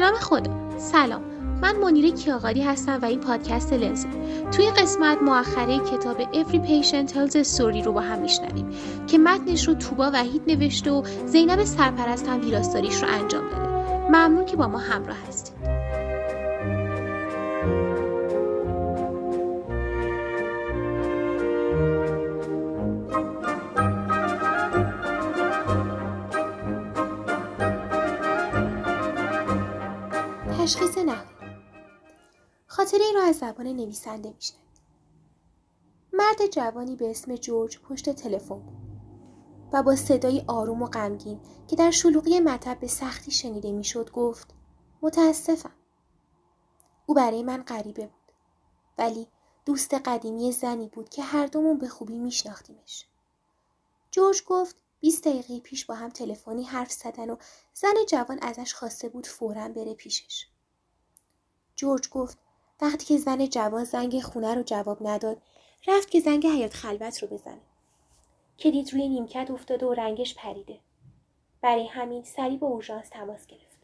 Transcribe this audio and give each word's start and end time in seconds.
نام 0.00 0.14
خدا 0.14 0.78
سلام. 0.78 1.22
من 1.62 1.76
منیر 1.76 2.14
کیاقادی 2.14 2.62
هستم 2.62 2.98
و 3.02 3.04
این 3.04 3.20
پادکست 3.20 3.72
لنزه 3.72 4.08
توی 4.52 4.70
قسمت 4.70 5.22
مؤخره 5.22 5.78
کتاب 5.78 6.32
Every 6.32 6.56
Patient 6.56 7.10
Tells 7.12 7.32
a 7.32 7.56
Story 7.56 7.84
رو 7.84 7.92
با 7.92 8.00
هم 8.00 8.18
میشنویم 8.18 8.70
که 9.06 9.18
متنش 9.18 9.68
رو 9.68 9.74
توبا 9.74 10.10
وحید 10.14 10.42
نوشته 10.46 10.90
و 10.90 11.02
زینب 11.26 11.64
سرپرست 11.64 12.28
هم 12.28 12.40
ویراستاریش 12.40 13.02
رو 13.02 13.08
انجام 13.08 13.48
داده. 13.48 13.68
ممنون 14.08 14.44
که 14.44 14.56
با 14.56 14.68
ما 14.68 14.78
همراه 14.78 15.16
هستید. 15.28 15.47
خاطره 32.88 33.04
ای 33.04 33.12
را 33.12 33.22
از 33.22 33.36
زبان 33.36 33.66
نویسنده 33.66 34.32
میشنوید. 34.32 34.80
مرد 36.12 36.46
جوانی 36.46 36.96
به 36.96 37.10
اسم 37.10 37.36
جورج 37.36 37.78
پشت 37.78 38.10
تلفن 38.10 38.58
بود 38.58 38.78
و 39.72 39.82
با 39.82 39.96
صدای 39.96 40.44
آروم 40.46 40.82
و 40.82 40.86
غمگین 40.86 41.40
که 41.66 41.76
در 41.76 41.90
شلوغی 41.90 42.40
مطب 42.40 42.80
به 42.80 42.86
سختی 42.86 43.30
شنیده 43.30 43.72
می‌شد 43.72 44.10
گفت 44.10 44.54
متاسفم. 45.02 45.74
او 47.06 47.14
برای 47.14 47.42
من 47.42 47.62
غریبه 47.62 48.06
بود 48.06 48.32
ولی 48.98 49.28
دوست 49.64 49.94
قدیمی 49.94 50.52
زنی 50.52 50.88
بود 50.88 51.08
که 51.08 51.22
هر 51.22 51.46
دومون 51.46 51.78
به 51.78 51.88
خوبی 51.88 52.18
میشناختیمش. 52.18 53.06
جورج 54.10 54.42
گفت 54.46 54.76
20 55.00 55.28
دقیقه 55.28 55.60
پیش 55.60 55.86
با 55.86 55.94
هم 55.94 56.10
تلفنی 56.10 56.64
حرف 56.64 56.92
زدن 56.92 57.30
و 57.30 57.36
زن 57.74 57.94
جوان 58.08 58.38
ازش 58.42 58.74
خواسته 58.74 59.08
بود 59.08 59.26
فورا 59.26 59.68
بره 59.68 59.94
پیشش. 59.94 60.46
جورج 61.76 62.08
گفت 62.08 62.47
وقتی 62.82 63.06
که 63.06 63.16
زن 63.16 63.46
جوان 63.46 63.84
زنگ 63.84 64.20
خونه 64.20 64.54
رو 64.54 64.62
جواب 64.62 65.06
نداد 65.08 65.42
رفت 65.88 66.10
که 66.10 66.20
زنگ 66.20 66.46
حیات 66.46 66.74
خلوت 66.74 67.22
رو 67.22 67.28
بزنه. 67.28 67.60
که 68.56 68.70
دید 68.70 68.92
روی 68.92 69.08
نیمکت 69.08 69.50
افتاده 69.50 69.86
و 69.86 69.94
رنگش 69.94 70.34
پریده. 70.34 70.78
برای 71.62 71.86
همین 71.86 72.22
سریع 72.22 72.58
با 72.58 72.66
اورژانس 72.66 73.08
تماس 73.08 73.46
گرفت. 73.46 73.78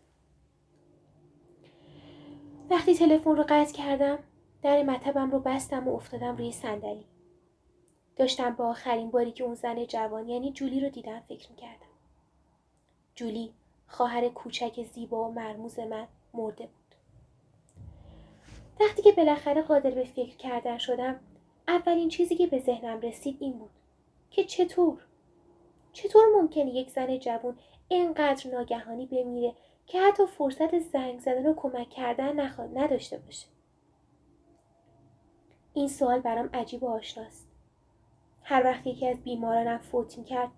وقتی 2.70 2.94
تلفن 2.94 3.36
رو 3.36 3.44
قطع 3.48 3.72
کردم 3.72 4.18
در 4.62 4.82
مطبم 4.82 5.30
رو 5.30 5.38
بستم 5.38 5.88
و 5.88 5.94
افتادم 5.94 6.36
روی 6.36 6.52
صندلی. 6.52 7.04
داشتم 8.16 8.50
با 8.50 8.68
آخرین 8.68 9.10
باری 9.10 9.32
که 9.32 9.44
اون 9.44 9.54
زن 9.54 9.84
جوان 9.84 10.28
یعنی 10.28 10.52
جولی 10.52 10.80
رو 10.80 10.88
دیدم 10.88 11.20
فکر 11.20 11.50
می‌کردم. 11.50 11.86
جولی 13.14 13.52
خواهر 13.88 14.28
کوچک 14.28 14.82
زیبا 14.94 15.28
و 15.28 15.32
مرموز 15.32 15.78
من 15.78 16.08
مرده 16.34 16.66
بود. 16.66 16.83
وقتی 18.80 19.02
که 19.02 19.12
بالاخره 19.12 19.62
قادر 19.62 19.90
به 19.90 20.04
فکر 20.04 20.36
کردن 20.36 20.78
شدم 20.78 21.20
اولین 21.68 22.08
چیزی 22.08 22.34
که 22.34 22.46
به 22.46 22.58
ذهنم 22.58 23.00
رسید 23.00 23.36
این 23.40 23.52
بود 23.52 23.70
که 24.30 24.44
چطور؟ 24.44 25.06
چطور 25.92 26.24
ممکنه 26.34 26.70
یک 26.70 26.90
زن 26.90 27.18
جوان 27.18 27.58
اینقدر 27.88 28.50
ناگهانی 28.50 29.06
بمیره 29.06 29.54
که 29.86 30.00
حتی 30.00 30.26
فرصت 30.26 30.78
زنگ 30.78 31.18
زدن 31.18 31.46
و 31.46 31.54
کمک 31.54 31.90
کردن 31.90 32.32
نخواد 32.40 32.78
نداشته 32.78 33.18
باشه؟ 33.18 33.46
این 35.74 35.88
سوال 35.88 36.20
برام 36.20 36.50
عجیب 36.54 36.82
و 36.82 36.88
آشناست. 36.88 37.48
هر 38.42 38.64
وقت 38.64 38.86
یکی 38.86 39.08
از 39.08 39.22
بیمارانم 39.22 39.78
فوت 39.78 40.24
کرد 40.26 40.50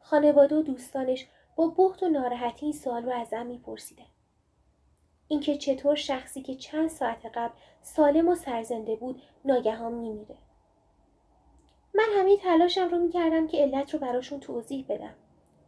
خانواده 0.00 0.56
و 0.56 0.62
دوستانش 0.62 1.26
با 1.56 1.74
بخت 1.78 2.02
و 2.02 2.08
ناراحتی 2.08 2.66
این 2.66 2.72
سوال 2.72 3.04
رو 3.04 3.12
ازم 3.12 3.46
میپرسیدن. 3.46 4.13
اینکه 5.28 5.56
چطور 5.56 5.94
شخصی 5.94 6.42
که 6.42 6.54
چند 6.54 6.88
ساعت 6.88 7.26
قبل 7.34 7.54
سالم 7.82 8.28
و 8.28 8.34
سرزنده 8.34 8.96
بود 8.96 9.22
ناگهان 9.44 9.92
میمیره. 9.92 10.36
من 11.94 12.06
همه 12.18 12.36
تلاشم 12.36 12.88
رو 12.88 12.98
می‌کردم 12.98 13.46
که 13.46 13.58
علت 13.58 13.94
رو 13.94 14.00
براشون 14.00 14.40
توضیح 14.40 14.84
بدم. 14.88 15.14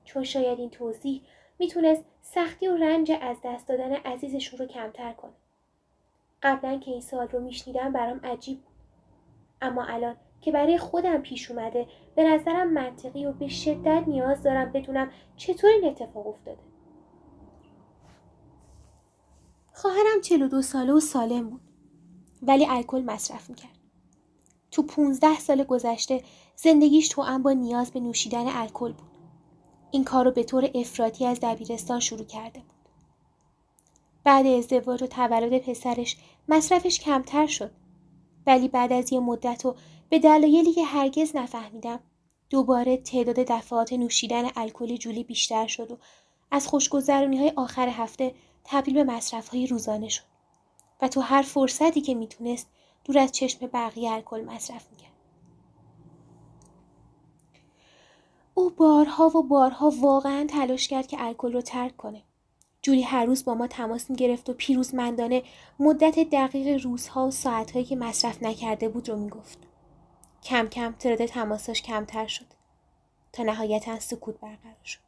چون 0.04 0.25
شاید 0.25 0.58
این 0.58 0.70
توضیح 0.70 1.22
می‌تونست 1.58 2.04
سختی 2.22 2.69
و 2.69 2.76
رنج 2.76 3.12
از 3.20 3.36
دست 3.44 3.69
دادن 3.69 3.92
عزیزشون 3.92 4.58
رو 4.58 4.66
کمتر 4.66 5.12
کنه. 5.12 5.32
قبلا 6.42 6.78
که 6.78 6.91
این 6.91 7.00
سال 7.00 7.28
رو 7.28 7.41
میشنیدم 7.41 7.92
برام 7.92 8.20
عجیب 8.25 8.58
بود. 8.58 8.75
اما 9.62 9.84
الان 9.84 10.16
که 10.41 10.52
برای 10.52 10.78
خودم 10.78 11.22
پیش 11.22 11.50
اومده 11.50 11.86
به 12.14 12.25
نظرم 12.25 12.72
منطقی 12.72 13.26
و 13.26 13.32
به 13.32 13.48
شدت 13.48 14.04
نیاز 14.06 14.42
دارم 14.42 14.72
بدونم 14.72 15.10
چطور 15.36 15.70
این 15.70 15.84
اتفاق 15.84 16.26
افتاده. 16.26 16.66
خواهرم 19.78 20.20
42 20.22 20.62
ساله 20.62 20.92
و 20.92 21.00
سالم 21.00 21.50
بود 21.50 21.60
ولی 22.42 22.66
الکل 22.66 23.03
مصرف 23.03 23.50
می‌کرد. 23.50 23.78
تو 24.70 24.82
15 24.82 25.38
سال 25.38 25.64
گذشته 25.64 26.25
زندگیش 26.56 27.09
تو 27.09 27.38
با 27.38 27.53
نیاز 27.53 27.91
به 27.91 28.00
نوشیدن 28.00 28.47
الکل 28.48 28.92
بود. 28.92 29.10
این 29.91 30.04
کار 30.04 30.25
رو 30.25 30.31
به 30.31 30.44
طور 30.44 30.70
افراطی 30.75 31.26
از 31.26 31.38
دبیرستان 31.42 32.00
شروع 32.00 32.25
کرده 32.25 32.60
بود. 32.60 32.88
بعد 34.25 34.47
ازدواج 34.47 35.03
و 35.03 35.06
تولد 35.06 35.59
پسرش 35.59 36.16
مصرفش 36.48 37.00
کمتر 37.00 37.47
شد. 37.47 37.70
ولی 38.47 38.69
بعد 38.69 38.93
از 38.93 39.12
یه 39.12 39.20
مدت 39.20 39.66
و 39.66 39.75
به 40.08 40.19
دلایلی 40.19 40.72
که 40.72 40.84
هرگز 40.84 41.37
نفهمیدم 41.37 42.00
دوباره 42.50 42.97
تعداد 42.97 43.37
دفعات 43.37 43.93
نوشیدن 43.93 44.44
الکل 44.56 44.97
جولی 44.97 45.25
بیشتر 45.25 45.66
شد 45.66 45.91
و 45.91 45.98
از 46.50 46.69
خوشگذرونی 46.69 47.38
های 47.38 47.53
آخر 47.56 47.88
هفته 47.88 48.34
تبدیل 48.66 48.94
به 48.94 49.04
مصرف 49.04 49.49
های 49.49 49.66
روزانه 49.66 50.09
شد 50.09 50.25
و 51.03 51.09
تو 51.09 51.21
هر 51.21 51.43
فرصتی 51.43 52.00
که 52.00 52.15
می‌تونست 52.15 52.69
دور 53.04 53.19
از 53.19 53.32
چشم 53.32 53.66
بقیه 53.66 54.10
الکل 54.10 54.44
مصرف 54.44 54.91
می‌کرد. 54.91 55.12
او 58.55 58.71
بارها 58.71 59.26
و 59.38 59.43
بارها 59.43 59.93
واقعا 60.00 60.47
تلاش 60.50 60.88
کرد 60.88 61.06
که 61.06 61.16
الکل 61.21 61.53
رو 61.53 61.60
ترک 61.60 61.97
کنه. 61.97 62.22
جولی 62.82 63.03
هر 63.03 63.25
روز 63.25 63.44
با 63.44 63.55
ما 63.55 63.66
تماس 63.66 64.10
می‌گرفت 64.10 64.50
و 64.50 64.53
پیروزمندانه 64.53 65.43
مدت 65.78 66.19
دقیق 66.19 66.84
روزها 66.84 67.26
و 67.26 67.31
ساعتهایی 67.31 67.84
که 67.84 67.97
مصرف 67.97 68.43
نکرده 68.43 68.88
بود 68.88 69.09
رو 69.09 69.16
می‌گفت. 69.16 69.59
کم 70.43 70.69
کم 70.69 70.93
تعداد 70.93 71.26
تماساش 71.26 71.82
کمتر 71.82 72.26
شد 72.26 72.47
تا 73.32 73.43
نهایتا 73.43 73.99
سکوت 73.99 74.41
برقرار 74.41 74.84
شد. 74.84 75.06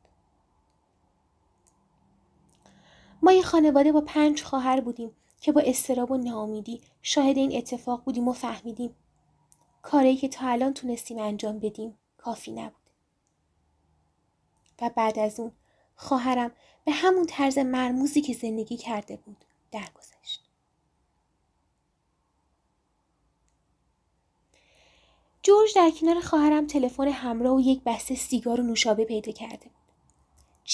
ما 3.23 3.33
یه 3.33 3.43
خانواده 3.43 3.93
با 3.93 4.01
پنج 4.01 4.43
خواهر 4.43 4.81
بودیم 4.81 5.17
که 5.41 5.53
با 5.53 5.61
استراب 5.61 6.11
و 6.11 6.17
ناامیدی 6.17 6.81
شاهد 7.03 7.37
این 7.37 7.56
اتفاق 7.56 8.05
بودیم 8.05 8.29
و 8.29 8.33
فهمیدیم 8.33 8.95
کاری 9.83 10.17
که 10.17 10.29
تا 10.29 10.47
الان 10.49 10.75
تونستیم 10.75 11.19
انجام 11.19 11.59
بدیم 11.59 11.99
کافی 12.19 12.53
نبود. 12.53 12.73
و 14.83 14.91
بعد 14.97 15.19
از 15.19 15.41
اون 15.41 15.53
خواهرم 15.97 16.51
به 16.84 16.93
همون 16.93 17.27
طرز 17.27 17.59
مرموزی 17.59 18.21
که 18.21 18.33
زندگی 18.33 18.77
کرده 18.77 19.17
بود 19.17 19.45
درگذشت. 19.71 20.45
جورج 25.43 25.75
در 25.75 25.91
کنار 25.91 26.21
خواهرم 26.21 26.67
تلفن 26.67 27.09
همراه 27.09 27.56
و 27.56 27.61
یک 27.61 27.83
بسته 27.87 28.15
سیگار 28.15 28.61
و 28.61 28.65
نوشابه 28.65 29.05
پیدا 29.05 29.33
کرده 29.33 29.65
بود. 29.65 29.88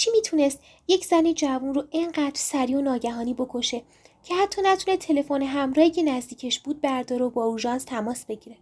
چی 0.05 0.11
می‌تونست 0.11 0.61
یک 0.89 1.05
زن 1.05 1.33
جوون 1.35 1.75
رو 1.75 1.85
اینقدر 1.91 2.33
سریع 2.35 2.79
و 2.79 2.81
ناگهانی 2.81 3.35
بکشه 3.35 3.83
که 4.25 4.35
حتی 4.35 4.63
نتونه 4.63 4.97
تلفن 4.97 5.43
همراهی 5.43 5.91
که 5.91 6.03
نزدیکش 6.03 6.61
بود 6.61 6.81
برداره 6.81 7.25
و 7.25 7.31
با 7.31 7.45
اورژانس 7.45 7.85
تماس 7.85 8.25
بگیره؟ 8.25 8.57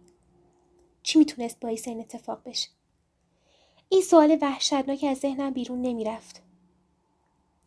چی 1.03 1.19
می‌تونست 1.19 1.59
باعث 1.59 1.87
این 1.87 1.99
اتفاق 1.99 2.41
بشه؟ 2.45 2.69
این 3.89 4.01
سوال 4.01 4.37
وحشتناک 4.41 5.05
از 5.09 5.17
ذهنم 5.17 5.53
بیرون 5.53 5.81
نمی‌رفت. 5.81 6.41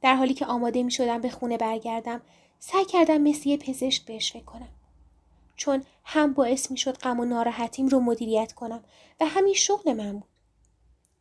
در 0.02 0.14
حالی 0.14 0.34
که 0.34 0.46
آماده 0.46 0.82
می 0.82 0.90
شدم 0.90 1.20
به 1.20 1.30
خونه 1.30 1.56
برگردم 1.56 2.22
سعی 2.58 2.84
کردم 2.84 3.18
مثل 3.18 3.48
یه 3.48 3.56
پزشک 3.56 4.04
بهش 4.04 4.32
فکر 4.32 4.44
کنم. 4.44 4.68
چون 5.56 5.84
هم 6.04 6.32
باعث 6.32 6.70
می 6.70 6.76
شد 6.76 6.98
غم 6.98 7.20
و 7.20 7.24
ناراحتیم 7.24 7.88
رو 7.88 8.00
مدیریت 8.00 8.52
کنم 8.52 8.84
و 9.20 9.26
همین 9.26 9.54
شغل 9.54 9.92
من 9.92 10.12
بود. 10.12 10.35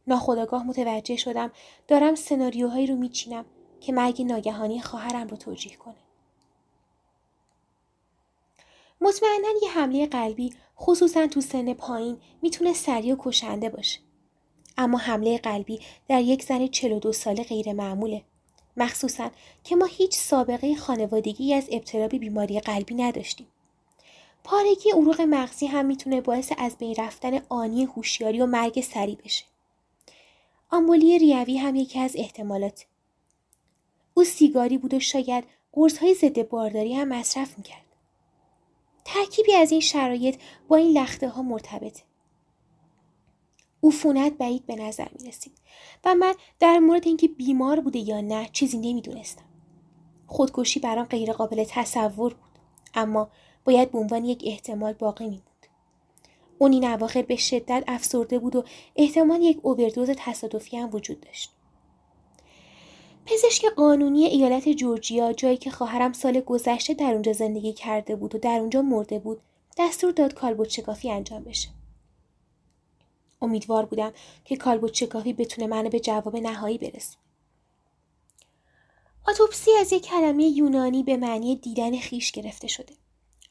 ناخداگاه 0.08 0.64
متوجه 0.68 1.16
شدم 1.16 1.52
دارم 1.88 2.16
سناریوهایی 2.16 2.88
رو 2.88 2.96
میچینم 2.96 3.46
که 3.82 3.94
مرگ 3.94 4.22
ناگهانی 4.22 4.82
خواهرم 4.82 5.28
رو 5.28 5.38
توجیه 5.38 5.76
کنه. 5.76 5.96
مطمئنا 9.02 9.48
یه 9.64 9.70
حمله 9.70 10.06
قلبی 10.06 10.54
خصوصا 10.80 11.28
تو 11.28 11.42
سن 11.42 11.74
پایین 11.74 12.18
می‌تونه 12.42 12.74
سریع 12.74 13.14
و 13.14 13.18
کشنده 13.20 13.70
باشه. 13.70 14.00
اما 14.78 14.98
حمله 14.98 15.38
قلبی 15.38 15.80
در 16.08 16.22
یک 16.22 16.44
زن 16.44 16.68
42 16.68 17.14
ساله 17.14 17.44
غیر 17.44 17.74
معموله. 17.74 18.24
مخصوصا 18.78 19.32
که 19.64 19.76
ما 19.76 19.86
هیچ 19.86 20.16
سابقه 20.16 20.76
خانوادگی 20.76 21.54
از 21.54 21.68
ابتلا 21.72 22.08
به 22.08 22.18
بیماری 22.18 22.60
قلبی 22.60 22.96
نداشتیم. 22.96 23.48
پارگی 24.44 24.92
عروق 24.92 25.22
مغزی 25.22 25.68
هم 25.68 25.86
می‌تونه 25.86 26.22
باعث 26.22 26.52
از 26.58 26.78
بین 26.78 26.96
رفتن 26.98 27.42
آنی 27.50 27.86
هوشیاری 27.86 28.42
و 28.42 28.46
مرگ 28.46 28.82
سریع 28.82 29.18
بشه. 29.26 29.46
آمبولی 30.70 31.20
ریوی 31.20 31.58
هم 31.58 31.76
یکی 31.76 32.00
از 32.00 32.16
احتمالات. 32.16 32.86
او 34.14 34.24
سیگاری 34.24 34.78
بود 34.78 34.94
و 34.94 35.00
شاید 35.00 35.44
قرصهای 35.72 36.14
ضد 36.14 36.50
بارداری 36.50 36.94
هم 36.94 37.08
مصرف 37.08 37.58
می‌کرد. 37.58 37.86
ترکیبی 39.06 39.54
از 39.54 39.72
این 39.72 39.82
شرایط 39.82 40.38
با 40.68 40.76
این 40.76 40.98
لخته 40.98 41.30
ها 41.30 41.42
مرتبطه. 41.42 42.04
عفونت 43.84 44.34
بعید 44.34 44.66
به 44.66 44.76
نظر 44.76 45.08
می 45.20 45.28
رسید 45.30 45.54
و 46.06 46.16
من 46.16 46.34
در 46.60 46.80
مورد 46.80 47.08
اینکه 47.08 47.28
بیمار 47.28 47.80
بوده 47.80 48.00
یا 48.00 48.22
نه 48.22 48.50
چیزی 48.52 48.78
نمی‌دونستم. 48.78 49.46
خودکشی 50.28 50.80
برام 50.80 51.06
غیر 51.06 51.34
قابل 51.34 51.64
تصور 51.70 52.34
بود 52.34 52.60
اما 52.94 53.30
باید 53.66 53.92
به 53.92 53.98
عنوان 53.98 54.26
یک 54.26 54.44
احتمال 54.46 54.94
باقی 54.94 55.30
می 55.30 55.38
بود. 55.38 55.55
اون 56.58 56.72
این 56.72 56.86
اواخر 56.86 57.22
به 57.22 57.36
شدت 57.36 57.84
افسرده 57.88 58.40
بود 58.40 58.56
و 58.56 58.64
احتمال 58.96 59.42
یک 59.42 59.60
اووردوز 59.62 60.10
تصادفی 60.18 60.78
هم 60.78 60.90
وجود 60.94 61.22
داشت. 61.22 61.52
پزشک 63.26 63.66
قانونی 63.66 64.26
ایالت 64.26 64.70
جورجیا 64.70 65.34
جایی 65.34 65.58
که 65.58 65.72
خواهرم 65.72 66.14
سال 66.14 66.40
گذشته 66.40 66.94
در 66.94 67.14
اونجا 67.14 67.34
زندگی 67.34 67.74
کرده 67.74 68.16
بود 68.16 68.36
و 68.36 68.38
در 68.38 68.60
اونجا 68.60 68.82
مرده 68.82 69.20
بود 69.20 69.42
دستور 69.78 70.12
داد 70.12 70.34
کالبوت 70.34 70.70
شکافی 70.70 71.12
انجام 71.12 71.44
بشه. 71.44 71.70
امیدوار 73.42 73.86
بودم 73.86 74.14
که 74.46 74.56
کالبوت 74.56 74.94
شکافی 74.94 75.34
بتونه 75.34 75.68
منو 75.68 75.90
به 75.90 76.00
جواب 76.00 76.38
نهایی 76.38 76.78
برسه. 76.78 77.18
آتوپسی 79.28 79.72
از 79.72 79.94
یک 79.94 80.04
کلمه 80.06 80.44
یونانی 80.44 81.04
به 81.04 81.18
معنی 81.18 81.56
دیدن 81.56 81.98
خیش 81.98 82.32
گرفته 82.32 82.68
شده. 82.68 82.94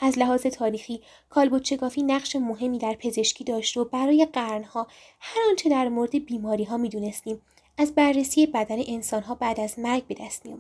از 0.01 0.19
لحاظ 0.19 0.47
تاریخی 0.47 1.01
کالبوت 1.31 1.65
شکافی 1.65 2.03
نقش 2.03 2.37
مهمی 2.37 2.79
در 2.79 2.95
پزشکی 2.95 3.45
داشت 3.45 3.77
و 3.77 3.85
برای 3.85 4.29
قرنها 4.33 4.87
هر 5.21 5.41
آنچه 5.49 5.69
در 5.69 5.89
مورد 5.89 6.25
بیماری 6.25 6.65
ها 6.65 6.77
می‌دونستیم 6.77 7.43
از 7.79 7.95
بررسی 7.95 8.47
بدن 8.47 8.79
انسانها 8.87 9.35
بعد 9.35 9.61
از 9.61 9.79
مرگ 9.79 10.07
به 10.07 10.15
دست 10.15 10.47
می. 10.47 10.55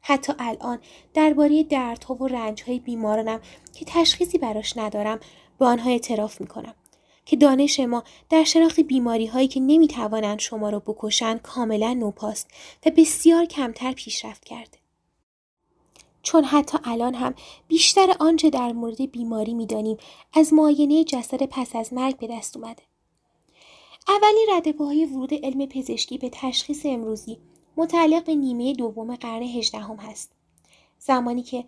حتی 0.00 0.32
الان 0.38 0.78
درباره 1.14 1.62
دردها 1.62 2.14
و 2.14 2.28
رنجهای 2.28 2.78
بیمارانم 2.78 3.40
که 3.74 3.84
تشخیصی 3.84 4.38
براش 4.38 4.76
ندارم 4.76 5.20
با 5.58 5.66
آنها 5.66 5.90
اعتراف 5.90 6.40
می 6.40 6.46
کنم. 6.46 6.74
که 7.26 7.36
دانش 7.36 7.80
ما 7.80 8.04
در 8.30 8.44
شناخت 8.44 8.80
بیماری 8.80 9.26
هایی 9.26 9.48
که 9.48 9.60
نمی 9.60 9.88
توانند 9.88 10.38
شما 10.38 10.70
را 10.70 10.78
بکشند 10.78 11.42
کاملا 11.42 11.94
نوپاست 11.94 12.50
و 12.86 12.90
بسیار 12.90 13.44
کمتر 13.44 13.92
پیشرفت 13.92 14.44
کرده. 14.44 14.83
چون 16.24 16.44
حتی 16.44 16.78
الان 16.84 17.14
هم 17.14 17.34
بیشتر 17.68 18.16
آنچه 18.20 18.50
در 18.50 18.72
مورد 18.72 19.10
بیماری 19.10 19.54
می‌دانیم 19.54 19.96
از 20.34 20.52
معاینه 20.52 21.04
جسد 21.04 21.42
پس 21.42 21.76
از 21.76 21.92
مرگ 21.92 22.16
به 22.16 22.26
دست 22.26 22.56
اومده. 22.56 22.82
اولین 24.08 24.46
ردپاهای 24.50 25.04
ورود 25.04 25.34
علم 25.34 25.66
پزشکی 25.66 26.18
به 26.18 26.30
تشخیص 26.32 26.86
امروزی 26.86 27.38
متعلق 27.76 28.24
به 28.24 28.34
نیمه 28.34 28.72
دوم 28.72 29.16
قرن 29.16 29.42
هجدهم 29.42 29.96
هست. 29.96 30.32
زمانی 30.98 31.42
که 31.42 31.64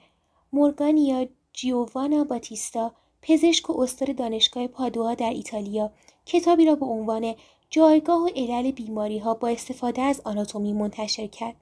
مورگانیا 0.52 1.26
جیوانا 1.52 2.24
باتیستا 2.24 2.92
پزشک 3.22 3.70
و 3.70 3.80
استاد 3.80 4.16
دانشگاه 4.16 4.66
پادوا 4.66 5.14
در 5.14 5.30
ایتالیا 5.30 5.90
کتابی 6.26 6.66
را 6.66 6.74
به 6.74 6.86
عنوان 6.86 7.34
جایگاه 7.70 8.22
و 8.22 8.28
علل 8.36 8.70
بیماری 8.70 9.18
ها 9.18 9.34
با 9.34 9.48
استفاده 9.48 10.02
از 10.02 10.20
آناتومی 10.24 10.72
منتشر 10.72 11.26
کرد. 11.26 11.56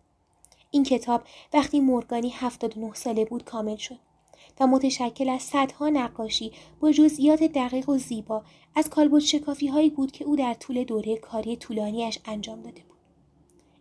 این 0.74 0.84
کتاب 0.84 1.22
وقتی 1.52 1.80
مورگانی 1.80 2.30
79 2.30 2.94
ساله 2.94 3.24
بود 3.24 3.44
کامل 3.44 3.76
شد 3.76 3.98
و 4.60 4.66
متشکل 4.66 5.28
از 5.28 5.42
صدها 5.42 5.88
نقاشی 5.88 6.52
با 6.80 6.92
جزئیات 6.92 7.42
دقیق 7.42 7.88
و 7.88 7.98
زیبا 7.98 8.44
از 8.74 8.90
کالبوت 8.90 9.22
شکافی 9.22 9.66
هایی 9.66 9.90
بود 9.90 10.12
که 10.12 10.24
او 10.24 10.36
در 10.36 10.54
طول 10.54 10.84
دوره 10.84 11.16
کاری 11.16 11.56
طولانیش 11.56 12.18
انجام 12.24 12.62
داده 12.62 12.82
بود. 12.82 12.98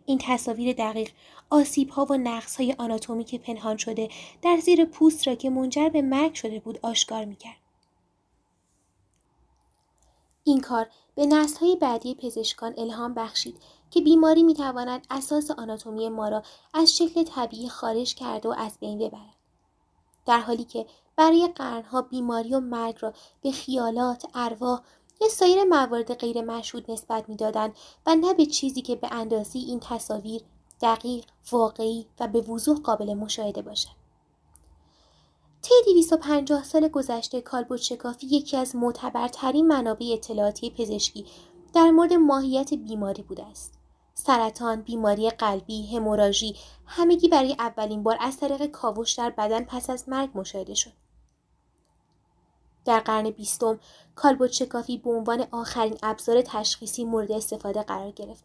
این 0.06 0.18
تصاویر 0.22 0.72
دقیق 0.72 1.10
آسیب 1.50 1.88
ها 1.88 2.06
و 2.10 2.16
نقص 2.16 2.56
های 2.56 2.74
آناتومیک 2.78 3.34
پنهان 3.34 3.76
شده 3.76 4.08
در 4.42 4.56
زیر 4.56 4.84
پوست 4.84 5.28
را 5.28 5.34
که 5.34 5.50
منجر 5.50 5.88
به 5.88 6.02
مرگ 6.02 6.34
شده 6.34 6.60
بود 6.60 6.78
آشکار 6.82 7.24
می 7.24 7.36
کرد. 7.36 7.60
این 10.44 10.60
کار 10.60 10.86
به 11.14 11.26
نسل 11.26 11.58
های 11.58 11.76
بعدی 11.76 12.14
پزشکان 12.14 12.74
الهام 12.78 13.14
بخشید 13.14 13.56
که 13.94 14.00
بیماری 14.00 14.42
می 14.42 14.54
تواند 14.54 15.06
اساس 15.10 15.50
آناتومی 15.50 16.08
ما 16.08 16.28
را 16.28 16.42
از 16.74 16.96
شکل 16.96 17.22
طبیعی 17.22 17.68
خارج 17.68 18.14
کرده 18.14 18.48
و 18.48 18.54
از 18.58 18.78
بین 18.80 18.98
ببرد. 18.98 19.36
در 20.26 20.40
حالی 20.40 20.64
که 20.64 20.86
برای 21.16 21.48
قرنها 21.54 22.02
بیماری 22.02 22.54
و 22.54 22.60
مرگ 22.60 22.96
را 23.00 23.12
به 23.42 23.52
خیالات، 23.52 24.26
ارواح 24.34 24.80
یا 25.20 25.28
سایر 25.28 25.64
موارد 25.64 26.14
غیر 26.14 26.42
مشهود 26.42 26.90
نسبت 26.90 27.28
می‌دادند 27.28 27.74
و 28.06 28.16
نه 28.16 28.34
به 28.34 28.46
چیزی 28.46 28.82
که 28.82 28.96
به 28.96 29.08
اندازه 29.12 29.58
این 29.58 29.80
تصاویر 29.80 30.42
دقیق، 30.80 31.24
واقعی 31.52 32.06
و 32.20 32.28
به 32.28 32.40
وضوح 32.40 32.80
قابل 32.80 33.14
مشاهده 33.14 33.62
باشد. 33.62 34.04
طی 35.62 35.74
250 35.84 36.64
سال 36.64 36.88
گذشته 36.88 37.40
کالبوت 37.40 37.80
شکافی 37.80 38.26
یکی 38.26 38.56
از 38.56 38.76
معتبرترین 38.76 39.66
منابع 39.66 40.06
اطلاعاتی 40.12 40.70
پزشکی 40.70 41.26
در 41.74 41.90
مورد 41.90 42.12
ماهیت 42.12 42.74
بیماری 42.74 43.22
بوده 43.22 43.46
است. 43.46 43.83
سرطان، 44.14 44.82
بیماری 44.82 45.30
قلبی، 45.30 45.96
هموراژی 45.96 46.56
همگی 46.86 47.28
برای 47.28 47.56
اولین 47.58 48.02
بار 48.02 48.16
از 48.20 48.36
طریق 48.36 48.66
کاوش 48.66 49.12
در 49.12 49.30
بدن 49.30 49.64
پس 49.64 49.90
از 49.90 50.08
مرگ 50.08 50.30
مشاهده 50.34 50.74
شد. 50.74 50.92
در 52.84 53.00
قرن 53.00 53.30
بیستم 53.30 53.80
کالبوت 54.14 54.52
شکافی 54.52 54.98
به 54.98 55.10
عنوان 55.10 55.46
آخرین 55.50 55.98
ابزار 56.02 56.42
تشخیصی 56.42 57.04
مورد 57.04 57.32
استفاده 57.32 57.82
قرار 57.82 58.10
گرفت 58.10 58.44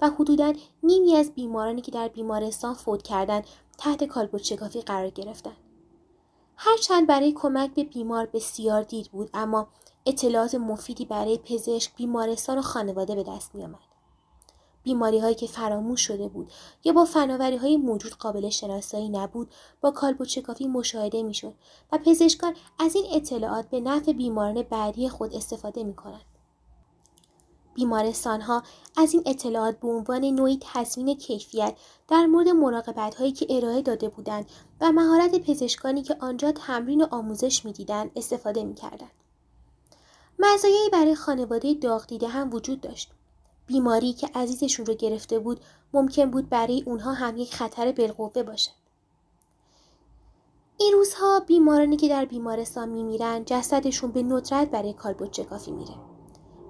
و 0.00 0.10
حدوداً 0.10 0.52
نیمی 0.82 1.16
از 1.16 1.34
بیمارانی 1.34 1.80
که 1.80 1.90
در 1.90 2.08
بیمارستان 2.08 2.74
فوت 2.74 3.02
کردند 3.02 3.44
تحت 3.78 4.04
کالبوت 4.04 4.42
شکافی 4.42 4.80
قرار 4.80 5.10
گرفتند. 5.10 5.56
هرچند 6.56 7.06
برای 7.06 7.32
کمک 7.32 7.74
به 7.74 7.84
بیمار 7.84 8.26
بسیار 8.26 8.82
دیر 8.82 9.08
بود 9.08 9.30
اما 9.34 9.68
اطلاعات 10.06 10.54
مفیدی 10.54 11.04
برای 11.04 11.38
پزشک 11.38 11.96
بیمارستان 11.96 12.58
و 12.58 12.62
خانواده 12.62 13.14
به 13.14 13.22
دست 13.22 13.54
می 13.54 13.64
آمد. 13.64 13.89
بیماری 14.82 15.18
هایی 15.18 15.34
که 15.34 15.46
فراموش 15.46 16.00
شده 16.00 16.28
بود 16.28 16.52
یا 16.84 16.92
با 16.92 17.04
فناوری 17.04 17.56
های 17.56 17.76
موجود 17.76 18.12
قابل 18.12 18.48
شناسایی 18.48 19.08
نبود 19.08 19.54
با 19.80 19.90
کالبوت 19.90 20.28
شکافی 20.28 20.66
مشاهده 20.66 21.22
می 21.22 21.34
شد 21.34 21.54
و 21.92 21.98
پزشکان 21.98 22.54
از 22.78 22.94
این 22.94 23.04
اطلاعات 23.12 23.68
به 23.70 23.80
نفع 23.80 24.12
بیماران 24.12 24.62
بعدی 24.62 25.08
خود 25.08 25.34
استفاده 25.34 25.84
می 25.84 25.94
کنند. 25.94 26.24
بیمارستان 27.74 28.40
ها 28.40 28.62
از 28.96 29.14
این 29.14 29.22
اطلاعات 29.26 29.80
به 29.80 29.88
عنوان 29.88 30.24
نوعی 30.24 30.58
تصمیم 30.60 31.16
کیفیت 31.16 31.76
در 32.08 32.26
مورد 32.26 32.48
مراقبت 32.48 33.14
هایی 33.14 33.32
که 33.32 33.46
ارائه 33.50 33.82
داده 33.82 34.08
بودند 34.08 34.46
و 34.80 34.92
مهارت 34.92 35.38
پزشکانی 35.38 36.02
که 36.02 36.16
آنجا 36.20 36.52
تمرین 36.52 37.02
و 37.02 37.06
آموزش 37.10 37.64
می‌دیدند 37.64 38.10
استفاده 38.16 38.64
می‌کردند. 38.64 39.10
مزایایی 40.38 40.90
برای 40.90 41.14
خانواده 41.14 41.74
داغ 41.74 42.06
دیده 42.06 42.28
هم 42.28 42.54
وجود 42.54 42.80
داشت. 42.80 43.12
بیماری 43.70 44.12
که 44.12 44.30
عزیزشون 44.34 44.86
رو 44.86 44.94
گرفته 44.94 45.38
بود 45.38 45.60
ممکن 45.92 46.30
بود 46.30 46.48
برای 46.48 46.82
اونها 46.86 47.12
هم 47.12 47.36
یک 47.36 47.54
خطر 47.54 47.92
بالقوه 47.92 48.42
باشد. 48.42 48.70
این 50.78 50.92
روزها 50.92 51.40
بیمارانی 51.40 51.96
که 51.96 52.08
در 52.08 52.24
بیمارستان 52.24 52.88
میمیرند 52.88 53.46
جسدشون 53.46 54.10
به 54.10 54.22
ندرت 54.22 54.70
برای 54.70 54.92
کالبوت 54.92 55.30
چکافی 55.30 55.70
میره. 55.70 55.94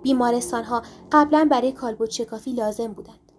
بیمارستان 0.03 0.65
ها 0.65 0.83
قبلا 1.13 1.49
برای 1.51 1.73
کالبوت 1.73 2.11
شکافی 2.11 2.53
لازم 2.53 2.93
بودند. 2.93 3.33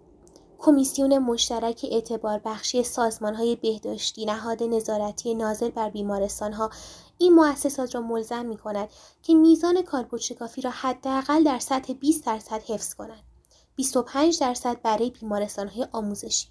کمیسیون 0.58 1.18
مشترک 1.18 1.86
اعتبار 1.90 2.40
بخشی 2.44 2.82
سازمان 2.82 3.34
های 3.34 3.56
بهداشتی 3.56 4.24
نهاد 4.24 4.62
نظارتی 4.62 5.34
ناظر 5.34 5.70
بر 5.70 5.90
بیمارستان 5.90 6.52
ها 6.52 6.70
این 7.18 7.34
مؤسسات 7.34 7.94
را 7.94 8.00
ملزم 8.00 8.46
می 8.46 8.56
کند 8.56 8.88
که 9.22 9.34
میزان 9.34 9.82
کالبوت 9.82 10.20
شکافی 10.20 10.60
را 10.60 10.70
حداقل 10.70 11.44
در 11.44 11.58
سطح 11.58 11.92
20 11.92 12.26
درصد 12.26 12.62
حفظ 12.62 12.94
کنند. 12.94 13.31
25 13.76 14.40
درصد 14.40 14.82
برای 14.82 15.10
بیمارستان 15.10 15.68
های 15.68 15.86
آموزشی 15.92 16.48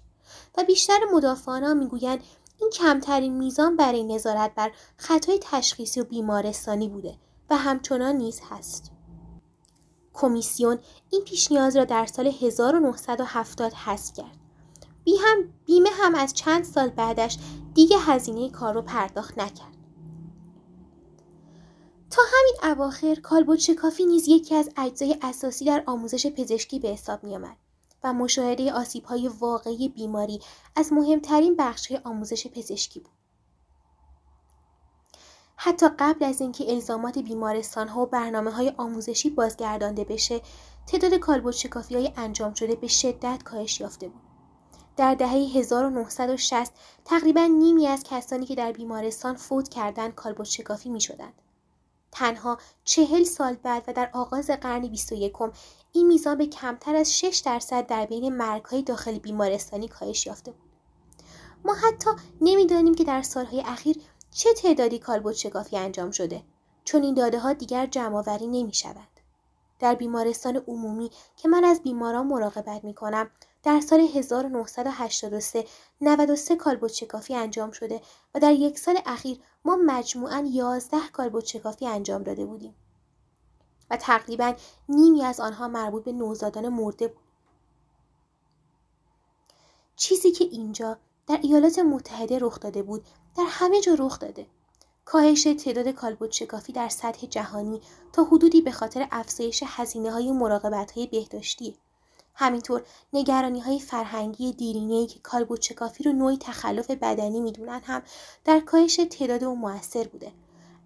و 0.58 0.64
بیشتر 0.64 0.98
مدافعان 1.12 1.64
ها 1.64 1.74
می‌گویند 1.74 2.20
این 2.58 2.70
کمترین 2.70 3.38
میزان 3.38 3.76
برای 3.76 4.04
نظارت 4.04 4.54
بر 4.54 4.72
خطای 4.96 5.38
تشخیصی 5.42 6.00
و 6.00 6.04
بیمارستانی 6.04 6.88
بوده 6.88 7.14
و 7.50 7.56
همچنان 7.56 8.16
نیز 8.16 8.40
هست. 8.50 8.90
کمیسیون 10.14 10.78
این 11.10 11.22
پیش 11.24 11.52
نیاز 11.52 11.76
را 11.76 11.84
در 11.84 12.06
سال 12.06 12.26
1970 12.26 13.72
حذف 13.72 14.14
کرد. 14.14 14.36
بی 15.04 15.16
هم 15.16 15.52
بیمه 15.66 15.90
هم 15.92 16.14
از 16.14 16.34
چند 16.34 16.64
سال 16.64 16.88
بعدش 16.88 17.38
دیگه 17.74 17.98
هزینه 17.98 18.50
کار 18.50 18.74
رو 18.74 18.82
پرداخت 18.82 19.38
نکرد. 19.38 19.71
تا 22.12 22.22
همین 22.32 22.72
اواخر 22.72 23.14
کالبوت 23.14 23.58
شکافی 23.58 24.06
نیز 24.06 24.28
یکی 24.28 24.54
از 24.54 24.70
اجزای 24.76 25.16
اساسی 25.22 25.64
در 25.64 25.82
آموزش 25.86 26.26
پزشکی 26.26 26.78
به 26.78 26.88
حساب 26.88 27.24
می 27.24 27.36
آمد 27.36 27.56
و 28.04 28.12
مشاهده 28.12 28.72
آسیب 28.72 29.04
های 29.04 29.28
واقعی 29.28 29.88
بیماری 29.88 30.40
از 30.76 30.92
مهمترین 30.92 31.56
بخش 31.56 31.92
آموزش 32.04 32.46
پزشکی 32.46 33.00
بود. 33.00 33.12
حتی 35.56 35.88
قبل 35.98 36.24
از 36.24 36.40
اینکه 36.40 36.72
الزامات 36.72 37.18
بیمارستان 37.18 37.88
ها 37.88 38.02
و 38.02 38.06
برنامه 38.06 38.50
های 38.50 38.72
آموزشی 38.76 39.30
بازگردانده 39.30 40.04
بشه 40.04 40.40
تعداد 40.86 41.14
کالبوت 41.14 41.54
شکافی 41.54 41.94
های 41.94 42.12
انجام 42.16 42.54
شده 42.54 42.74
به 42.74 42.86
شدت 42.86 43.42
کاهش 43.42 43.80
یافته 43.80 44.08
بود 44.08 44.22
در 44.96 45.14
دهه 45.14 45.30
1960 45.30 46.72
تقریبا 47.04 47.44
نیمی 47.44 47.86
از 47.86 48.02
کسانی 48.02 48.46
که 48.46 48.54
در 48.54 48.72
بیمارستان 48.72 49.34
فوت 49.36 49.68
کردند 49.68 50.14
کالبد 50.14 50.44
شکافی 50.44 50.88
می 50.88 51.00
شدند. 51.00 51.34
تنها 52.12 52.58
چهل 52.84 53.24
سال 53.24 53.54
بعد 53.54 53.84
و 53.88 53.92
در 53.92 54.10
آغاز 54.12 54.50
قرن 54.50 54.88
21 54.88 55.32
این 55.92 56.06
میزان 56.06 56.38
به 56.38 56.46
کمتر 56.46 56.96
از 56.96 57.18
6 57.18 57.42
درصد 57.44 57.86
در 57.86 58.06
بین 58.06 58.36
مرگهای 58.36 58.82
داخل 58.82 59.18
بیمارستانی 59.18 59.88
کاهش 59.88 60.26
یافته 60.26 60.50
بود. 60.50 60.72
ما 61.64 61.74
حتی 61.74 62.10
نمی‌دانیم 62.40 62.94
که 62.94 63.04
در 63.04 63.22
سالهای 63.22 63.60
اخیر 63.60 63.96
چه 64.30 64.54
تعدادی 64.54 64.98
کالبد 64.98 65.32
شکافی 65.32 65.76
انجام 65.76 66.10
شده 66.10 66.42
چون 66.84 67.02
این 67.02 67.14
داده 67.14 67.38
ها 67.38 67.52
دیگر 67.52 67.86
جمعآوری 67.86 68.46
نمی 68.46 68.74
شود. 68.74 69.08
در 69.78 69.94
بیمارستان 69.94 70.56
عمومی 70.56 71.10
که 71.36 71.48
من 71.48 71.64
از 71.64 71.82
بیماران 71.82 72.26
مراقبت 72.26 72.84
می 72.84 72.94
کنم 72.94 73.30
در 73.62 73.80
سال 73.80 74.00
1983 74.00 75.64
93 76.00 76.56
کالبد 76.56 76.86
شکافی 76.86 77.34
انجام 77.34 77.70
شده 77.70 78.00
و 78.34 78.40
در 78.40 78.52
یک 78.52 78.78
سال 78.78 78.98
اخیر 79.06 79.38
ما 79.64 79.78
مجموعاً 79.86 80.48
11 80.52 80.96
کالبد 81.12 81.44
شکافی 81.44 81.86
انجام 81.86 82.22
داده 82.22 82.46
بودیم 82.46 82.74
و 83.90 83.96
تقریبا 83.96 84.54
نیمی 84.88 85.24
از 85.24 85.40
آنها 85.40 85.68
مربوط 85.68 86.04
به 86.04 86.12
نوزادان 86.12 86.68
مرده 86.68 87.08
بود. 87.08 87.22
چیزی 89.96 90.32
که 90.32 90.44
اینجا 90.44 90.98
در 91.26 91.38
ایالات 91.42 91.78
متحده 91.78 92.38
رخ 92.38 92.60
داده 92.60 92.82
بود 92.82 93.04
در 93.36 93.44
همه 93.48 93.80
جا 93.80 93.94
رخ 93.98 94.18
داده. 94.18 94.46
کاهش 95.04 95.42
تعداد 95.42 95.88
کالبد 95.88 96.30
شکافی 96.30 96.72
در 96.72 96.88
سطح 96.88 97.26
جهانی 97.26 97.80
تا 98.12 98.24
حدودی 98.24 98.60
به 98.60 98.70
خاطر 98.70 99.08
افزایش 99.10 99.62
هزینه 99.66 100.12
های 100.12 100.32
مراقبت 100.32 100.92
های 100.92 101.06
بهداشتی 101.06 101.78
همینطور 102.34 102.82
نگرانی 103.12 103.60
های 103.60 103.80
فرهنگی 103.80 104.52
دیرینه 104.52 105.06
که 105.06 105.20
کالبد 105.20 105.60
شکافی 105.60 106.04
رو 106.04 106.12
نوعی 106.12 106.36
تخلف 106.36 106.90
بدنی 106.90 107.40
می‌دونن 107.40 107.80
هم 107.84 108.02
در 108.44 108.60
کاهش 108.60 108.96
تعداد 109.10 109.44
او 109.44 109.54
موثر 109.56 110.04
بوده 110.04 110.32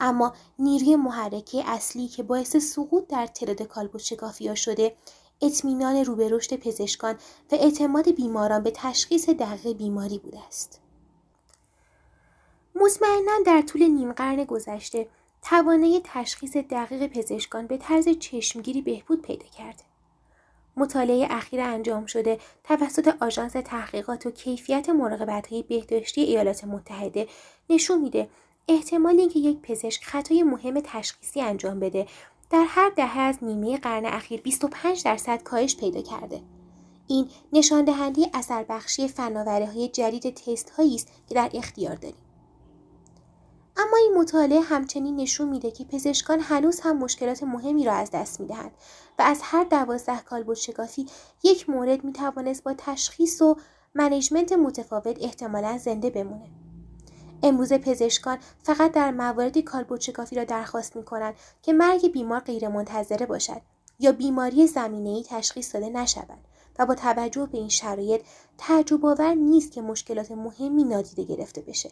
اما 0.00 0.35
نیروی 0.59 0.97
محرکه 0.97 1.62
اصلی 1.67 2.09
که 2.09 2.23
باعث 2.23 2.57
سقوط 2.57 3.07
در 3.07 3.26
تعداد 3.26 3.62
کالبد 3.62 3.99
شکافی 3.99 4.49
ها 4.49 4.55
شده 4.55 4.97
اطمینان 5.43 5.97
رو 5.97 6.17
به 6.17 6.29
رشد 6.29 6.57
پزشکان 6.57 7.15
و 7.53 7.55
اعتماد 7.55 8.11
بیماران 8.11 8.62
به 8.62 8.73
تشخیص 8.75 9.29
دقیق 9.29 9.76
بیماری 9.76 10.19
بوده 10.19 10.47
است 10.47 10.81
مطمئنا 12.75 13.33
در 13.47 13.62
طول 13.62 13.83
نیم 13.83 14.12
قرن 14.12 14.45
گذشته 14.45 15.09
توانایی 15.43 16.00
تشخیص 16.05 16.57
دقیق 16.57 17.07
پزشکان 17.07 17.67
به 17.67 17.76
طرز 17.76 18.09
چشمگیری 18.09 18.83
بهبود 18.83 19.23
پیدا 19.23 19.47
کرده. 19.47 19.83
مطالعه 20.76 21.26
اخیر 21.30 21.61
انجام 21.61 22.06
شده 22.06 22.38
توسط 22.64 23.14
آژانس 23.21 23.52
تحقیقات 23.52 24.26
و 24.26 24.30
کیفیت 24.30 24.88
های 24.88 25.62
بهداشتی 25.62 26.21
ایالات 26.21 26.64
متحده 26.64 27.28
نشون 27.71 28.00
میده 28.00 28.28
احتمال 28.68 29.21
اینکه 29.21 29.38
یک 29.38 29.59
پزشک 29.61 30.04
خطای 30.04 30.42
مهم 30.42 30.80
تشخیصی 30.85 31.40
انجام 31.40 31.80
بده 31.80 32.06
در 32.50 32.64
هر 32.68 32.90
دهه 32.97 33.18
از 33.18 33.45
نیمه 33.45 33.76
قرن 33.76 34.06
اخیر 34.06 34.40
25 34.40 35.04
درصد 35.04 35.42
کاهش 35.42 35.76
پیدا 35.76 36.02
کرده. 36.02 36.40
این 37.09 37.28
نشان 37.52 37.85
دهنده 37.85 38.30
اثر 38.35 38.64
بخشی 38.68 39.09
فناوری 39.09 39.64
های 39.64 39.88
جدید 39.88 40.35
تست 40.35 40.71
هایی 40.71 40.95
است 40.95 41.09
که 41.28 41.35
در 41.35 41.50
اختیار 41.54 41.95
داریم. 41.95 42.25
اما 43.78 43.97
این 43.97 44.18
مطالعه 44.18 44.61
همچنین 44.61 45.16
نشون 45.16 45.49
میده 45.49 45.71
که 45.71 45.85
پزشکان 45.85 46.40
هنوز 46.40 46.80
هم 46.80 46.99
مشکلات 46.99 47.42
مهمی 47.42 47.85
را 47.85 47.92
از 47.92 48.11
دست 48.11 48.40
می‌دهند 48.40 48.71
و 49.18 49.23
از 49.23 49.40
هر 49.42 49.64
دوازده 49.64 50.21
کالبد 50.21 50.54
شکافی 50.54 51.06
یک 51.42 51.71
مورد 51.71 52.04
می‌توانست 52.04 52.64
با 52.64 52.75
تشخیص 52.78 53.42
و 53.42 53.56
منیجمنت 53.95 54.52
متفاوت 54.52 55.16
احتمالا 55.21 55.78
زنده 55.78 56.11
بمونه 56.11 56.47
امروز 57.42 57.73
پزشکان 57.73 58.38
فقط 58.62 58.92
در 58.92 59.11
مواردی 59.11 59.62
کالبد 59.62 60.00
شکافی 60.00 60.37
را 60.37 60.45
درخواست 60.45 60.97
می 60.97 61.04
کنند 61.04 61.35
که 61.62 61.73
مرگ 61.73 62.12
بیمار 62.12 62.40
غیرمنتظره 62.40 63.26
باشد 63.26 63.61
یا 63.99 64.12
بیماری 64.12 64.66
زمینه 64.66 65.23
تشخیص 65.23 65.75
داده 65.75 65.88
نشود 65.88 66.38
و 66.78 66.87
با 66.87 66.95
توجه 66.95 67.49
به 67.52 67.59
این 67.59 67.68
شرایط 67.68 68.23
تعجب 68.59 69.06
آور 69.06 69.35
نیست 69.35 69.73
که 69.73 69.83
مشکلات 69.83 70.30
مهمی 70.30 70.85
نادیده 70.85 71.25
گرفته 71.25 71.61
بشه. 71.61 71.90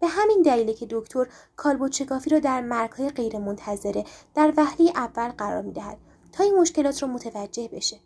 به 0.00 0.06
همین 0.06 0.42
دلیله 0.42 0.74
که 0.74 0.86
دکتر 0.90 1.26
کالبد 1.56 1.92
شکافی 1.92 2.30
را 2.30 2.38
در 2.38 2.60
مرگهای 2.60 3.10
غیرمنتظره 3.10 4.04
در 4.34 4.52
وهله 4.56 4.92
اول 4.94 5.28
قرار 5.28 5.62
می‌دهد 5.62 5.98
تا 6.32 6.44
این 6.44 6.58
مشکلات 6.58 7.02
را 7.02 7.08
متوجه 7.08 7.68
بشه. 7.68 7.96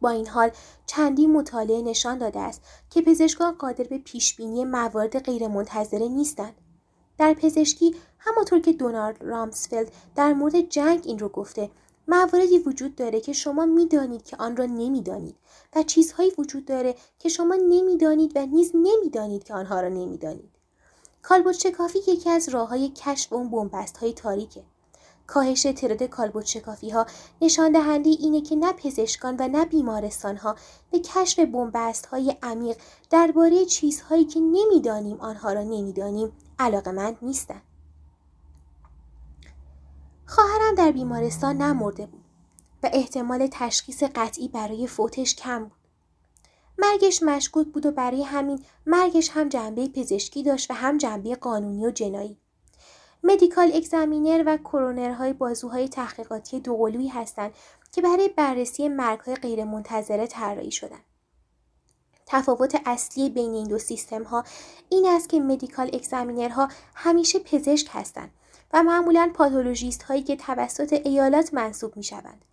با 0.00 0.10
این 0.10 0.26
حال 0.26 0.50
چندین 0.86 1.32
مطالعه 1.32 1.82
نشان 1.82 2.18
داده 2.18 2.40
است 2.40 2.62
که 2.90 3.02
پزشکان 3.02 3.52
قادر 3.52 3.84
به 3.84 3.98
پیشبینی 3.98 4.64
موارد 4.64 5.18
غیرمنتظره 5.18 6.08
نیستند 6.08 6.54
در 7.18 7.34
پزشکی 7.34 7.94
همانطور 8.18 8.60
که 8.60 8.72
دونالد 8.72 9.22
رامسفلد 9.22 9.92
در 10.16 10.32
مورد 10.32 10.60
جنگ 10.60 11.02
این 11.04 11.18
رو 11.18 11.28
گفته 11.28 11.70
مواردی 12.08 12.58
وجود 12.58 12.94
داره 12.94 13.20
که 13.20 13.32
شما 13.32 13.66
می‌دانید 13.66 14.24
که 14.24 14.36
آن 14.36 14.56
را 14.56 14.66
نمی‌دانید 14.66 15.36
و 15.76 15.82
چیزهایی 15.82 16.32
وجود 16.38 16.64
داره 16.64 16.94
که 17.18 17.28
شما 17.28 17.54
نمی‌دانید 17.54 18.32
و 18.36 18.46
نیز 18.46 18.70
نمی‌دانید 18.74 19.44
که 19.44 19.54
آنها 19.54 19.80
را 19.80 19.88
نمی‌دانید 19.88 20.50
کالبد 21.22 21.52
شکافی 21.52 21.98
یکی 21.98 22.30
از 22.30 22.48
راه 22.48 22.68
های 22.68 22.88
کشف 22.88 23.32
اون 23.32 23.50
بنبست 23.50 23.96
های 23.96 24.12
تاریکه 24.12 24.62
کاهش 25.26 25.62
تعداد 25.62 26.02
کالبد 26.02 26.44
شکافی 26.44 26.90
ها 26.90 27.06
نشان 27.42 27.72
دهنده 27.72 28.10
اینه 28.10 28.40
که 28.40 28.56
نه 28.56 28.72
پزشکان 28.72 29.36
و 29.38 29.48
نه 29.48 29.64
بیمارستان 29.64 30.36
ها 30.36 30.56
به 30.90 30.98
کشف 30.98 31.38
بنبست 31.38 32.06
های 32.06 32.36
عمیق 32.42 32.76
درباره 33.10 33.64
چیزهایی 33.64 34.24
که 34.24 34.40
نمی‌دانیم 34.40 35.16
آنها 35.20 35.52
را 35.52 35.62
نمی‌دانیم 35.62 36.32
علاقمند 36.58 37.16
نیستند. 37.22 37.62
خواهرم 40.26 40.74
در 40.74 40.92
بیمارستان 40.92 41.56
نمرده 41.56 42.06
بود 42.06 42.24
و 42.82 42.90
احتمال 42.92 43.48
تشخیص 43.52 44.02
قطعی 44.02 44.48
برای 44.48 44.86
فوتش 44.86 45.34
کم 45.34 45.64
بود. 45.64 45.72
مرگش 46.78 47.22
مشکوک 47.22 47.66
بود 47.66 47.86
و 47.86 47.90
برای 47.90 48.22
همین 48.22 48.64
مرگش 48.86 49.30
هم 49.30 49.48
جنبه 49.48 49.88
پزشکی 49.88 50.42
داشت 50.42 50.70
و 50.70 50.74
هم 50.74 50.98
جنبه 50.98 51.34
قانونی 51.34 51.86
و 51.86 51.90
جنایی. 51.90 52.38
مدیکال 53.24 53.70
اگزامینر 53.74 54.42
و 54.46 54.56
کرونرهای 54.56 55.32
بازوهای 55.32 55.88
تحقیقاتی 55.88 56.60
دوقلویی 56.60 57.08
هستند 57.08 57.52
که 57.92 58.02
برای 58.02 58.28
بررسی 58.28 58.88
مرگهای 58.88 59.36
غیرمنتظره 59.36 60.26
طراحی 60.26 60.70
شدند. 60.70 61.04
تفاوت 62.26 62.80
اصلی 62.86 63.30
بین 63.30 63.54
این 63.54 63.66
دو 63.66 63.78
سیستم 63.78 64.22
ها 64.22 64.44
این 64.88 65.06
است 65.08 65.28
که 65.28 65.40
مدیکال 65.40 65.90
اگزامینرها 65.92 66.68
همیشه 66.94 67.38
پزشک 67.38 67.88
هستند 67.90 68.30
و 68.72 68.82
معمولا 68.82 69.30
پاتولوژیست 69.34 70.02
هایی 70.02 70.22
که 70.22 70.36
توسط 70.36 70.92
ایالات 70.92 71.54
منصوب 71.54 71.96
می 71.96 72.02
شوند. 72.02 72.44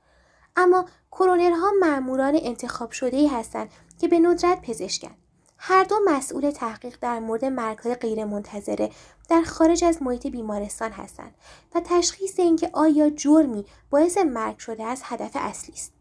اما 0.55 0.86
کرونرها 1.12 1.72
معموران 1.79 2.39
انتخاب 2.41 2.91
شده 2.91 3.17
ای 3.17 3.27
هستند 3.27 3.70
که 4.00 4.08
به 4.08 4.20
ندرت 4.20 4.62
پزشکند. 4.62 5.17
هر 5.58 5.84
دو 5.84 5.96
مسئول 6.05 6.51
تحقیق 6.51 6.98
در 7.01 7.20
مورد 7.20 7.46
مرگهای 7.46 7.96
غیرمنتظره 7.96 8.91
در 9.29 9.41
خارج 9.41 9.84
از 9.84 10.01
محیط 10.01 10.27
بیمارستان 10.27 10.91
هستند 10.91 11.36
و 11.75 11.82
تشخیص 11.86 12.39
اینکه 12.39 12.70
آیا 12.74 13.10
جرمی 13.10 13.65
باعث 13.89 14.17
مرگ 14.17 14.58
شده 14.58 14.84
است 14.84 15.03
هدف 15.05 15.32
اصلی 15.36 15.74
است. 15.74 15.91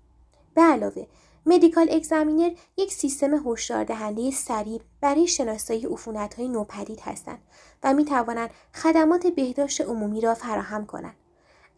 به 0.54 0.62
علاوه 0.62 1.06
مدیکال 1.46 1.88
اگزامینر 1.90 2.52
یک 2.76 2.92
سیستم 2.92 3.48
هشدار 3.48 3.84
دهنده 3.84 4.30
سریع 4.30 4.80
برای 5.00 5.26
شناسایی 5.26 5.88
های 6.36 6.48
نوپدید 6.48 7.00
هستند 7.00 7.38
و 7.82 7.94
می 7.94 8.04
توانند 8.04 8.50
خدمات 8.74 9.26
بهداشت 9.26 9.80
عمومی 9.80 10.20
را 10.20 10.34
فراهم 10.34 10.86
کنند. 10.86 11.16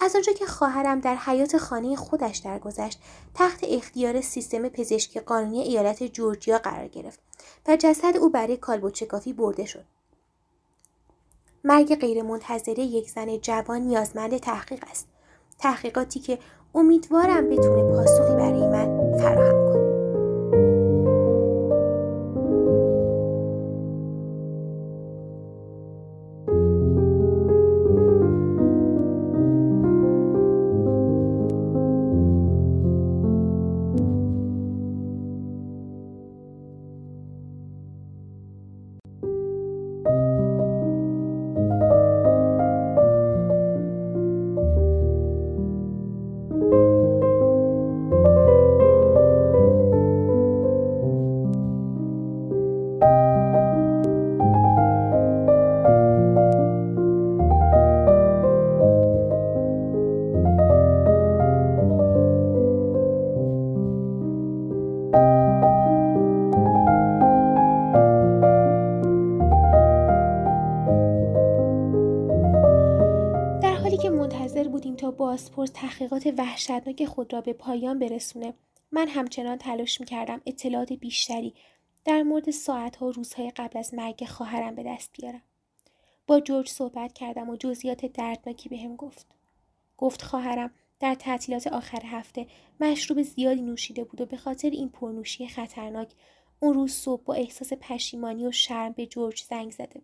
از 0.01 0.17
آنجا 0.17 0.33
که 0.33 0.47
خواهرم 0.47 1.01
در 1.01 1.15
حیات 1.17 1.57
خانه 1.57 1.97
خودش 1.97 2.37
درگذشت 2.39 2.99
تحت 3.35 3.65
اختیار 3.69 4.21
سیستم 4.21 4.69
پزشکی 4.69 5.21
قانونی 5.21 5.61
ایالت 5.61 6.03
جورجیا 6.03 6.59
قرار 6.59 6.89
گرفت 6.89 7.21
و 7.69 7.77
جسد 7.77 8.17
او 8.17 8.31
برای 8.31 8.57
کالبد 8.57 9.35
برده 9.37 9.65
شد 9.65 9.85
مرگ 11.65 11.95
غیرمنتظره 11.95 12.81
یک 12.81 13.11
زن 13.11 13.39
جوان 13.39 13.81
نیازمند 13.81 14.39
تحقیق 14.39 14.85
است 14.91 15.09
تحقیقاتی 15.59 16.21
که 16.21 16.39
امیدوارم 16.75 17.51
بتونه 17.51 17.93
پاسخی 17.93 18.35
برای 18.35 18.69
من 18.69 19.04
فراهم 19.25 19.37
کنه 19.37 19.53
در 19.53 19.64
بازپرس 75.35 75.71
تحقیقات 75.75 76.27
وحشتناک 76.39 77.05
خود 77.05 77.33
را 77.33 77.41
به 77.41 77.53
پایان 77.53 77.99
برسونه. 77.99 78.55
من 78.93 79.09
همچنان 79.09 79.59
تلاش 79.59 80.01
می‌کردم 80.01 80.41
اطلاعات 80.47 80.93
بیشتری 80.93 81.55
در 82.05 82.23
مورد 82.23 82.51
ساعتها 82.51 83.07
و 83.07 83.13
روزهای 83.13 83.51
قبل 83.51 83.79
از 83.79 83.95
مرگ 83.95 84.25
خواهرم 84.25 84.75
به 84.75 84.83
دست 84.83 85.11
بیارم. 85.13 85.43
با 86.27 86.41
جورج 86.41 86.69
صحبت 86.69 87.13
کردم 87.13 87.49
و 87.49 87.57
جزئیات 87.57 88.07
دردناکی 88.07 88.69
بهم 88.69 88.97
گفت. 88.97 89.27
گفت 89.97 90.23
خواهرم 90.23 90.71
در 91.01 91.15
تعطیلات 91.15 91.67
آخر 91.67 92.03
هفته 92.05 92.47
مشروب 92.81 93.23
زیادی 93.23 93.63
نوشیده 93.63 94.05
بود 94.05 94.21
و 94.21 94.27
به 94.27 94.37
خاطر 94.37 94.71
این 94.71 94.89
پرنوشی 94.89 95.49
خطرناک 95.49 96.13
اون 96.61 96.75
روز 96.75 96.93
صبح 96.93 97.23
با 97.25 97.35
احساس 97.35 97.73
پشیمانی 97.73 98.47
و 98.47 98.53
شرم 98.53 98.93
به 98.93 99.07
جورج 99.07 99.43
زنگ 99.43 99.73
زده 99.73 100.03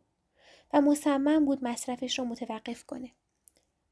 و 0.73 0.81
مصمم 0.81 1.45
بود 1.45 1.65
مصرفش 1.65 2.19
را 2.19 2.25
متوقف 2.25 2.85
کنه. 2.85 3.11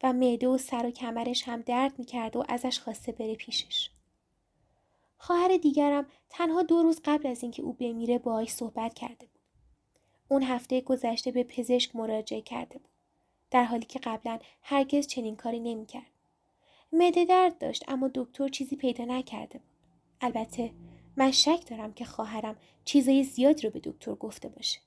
و 0.03 0.13
معده 0.13 0.49
و 0.49 0.59
سر 0.59 0.87
و 0.87 0.91
کمرش 0.91 1.43
هم 1.49 1.61
درد 1.61 1.99
می‌کرد 1.99 2.37
و 2.37 2.45
ازش 2.49 2.81
خواسته 2.81 3.13
بره 3.13 3.35
پیشش. 3.35 3.91
خواهر 5.19 5.57
دیگرم 5.57 6.07
تنها 6.31 6.63
دو 6.63 6.83
روز 6.83 7.01
قبل 7.05 7.27
از 7.27 7.43
اینکه 7.43 7.63
او 7.63 7.73
بمیره 7.73 8.19
باهاش 8.19 8.49
صحبت 8.49 8.95
کرده 8.95 9.27
بود. 9.27 9.43
اون 10.29 10.43
هفته 10.43 10.81
گذشته 10.81 11.31
به 11.31 11.45
پزشک 11.45 11.97
مراجعه 11.97 12.41
کرده 12.41 12.79
بود. 12.79 12.91
در 13.51 13.65
حالی 13.65 13.85
که 13.85 13.99
قبلا 13.99 14.39
هرگز 14.63 15.07
چنین 15.07 15.37
کاری 15.37 15.61
نمی‌کرد. 15.61 16.11
معده 16.93 17.25
درد 17.25 17.59
داشت 17.59 17.85
اما 17.89 18.11
دکتر 18.15 18.49
چیزی 18.49 18.77
پیدا 18.77 19.05
نکرده 19.05 19.59
بود. 19.59 19.69
البته 20.21 20.73
من 21.17 21.31
شک 21.31 21.67
دارم 21.71 21.93
که 21.93 22.05
خواهرم 22.05 22.57
چیزای 22.85 23.25
زیادی 23.25 23.63
رو 23.63 23.71
به 23.71 23.81
دکتر 23.85 24.15
گفته 24.15 24.49
باشه. 24.49 24.81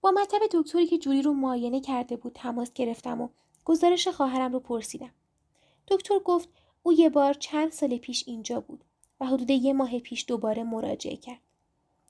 با 0.00 0.10
مطب 0.10 0.38
دکتری 0.52 0.86
که 0.86 0.98
جوری 0.98 1.22
رو 1.22 1.32
معاینه 1.32 1.80
کرده 1.80 2.16
بود 2.16 2.32
تماس 2.32 2.72
گرفتم 2.72 3.20
و 3.20 3.28
گزارش 3.64 4.08
خواهرم 4.08 4.52
رو 4.52 4.60
پرسیدم. 4.60 5.10
دکتر 5.88 6.18
گفت 6.18 6.48
او 6.82 6.92
یه 6.92 7.08
بار 7.08 7.34
چند 7.34 7.72
سال 7.72 7.96
پیش 7.96 8.24
اینجا 8.26 8.60
بود 8.60 8.84
و 9.20 9.26
حدود 9.26 9.50
یه 9.50 9.72
ماه 9.72 9.98
پیش 9.98 10.24
دوباره 10.28 10.64
مراجعه 10.64 11.16
کرد. 11.16 11.40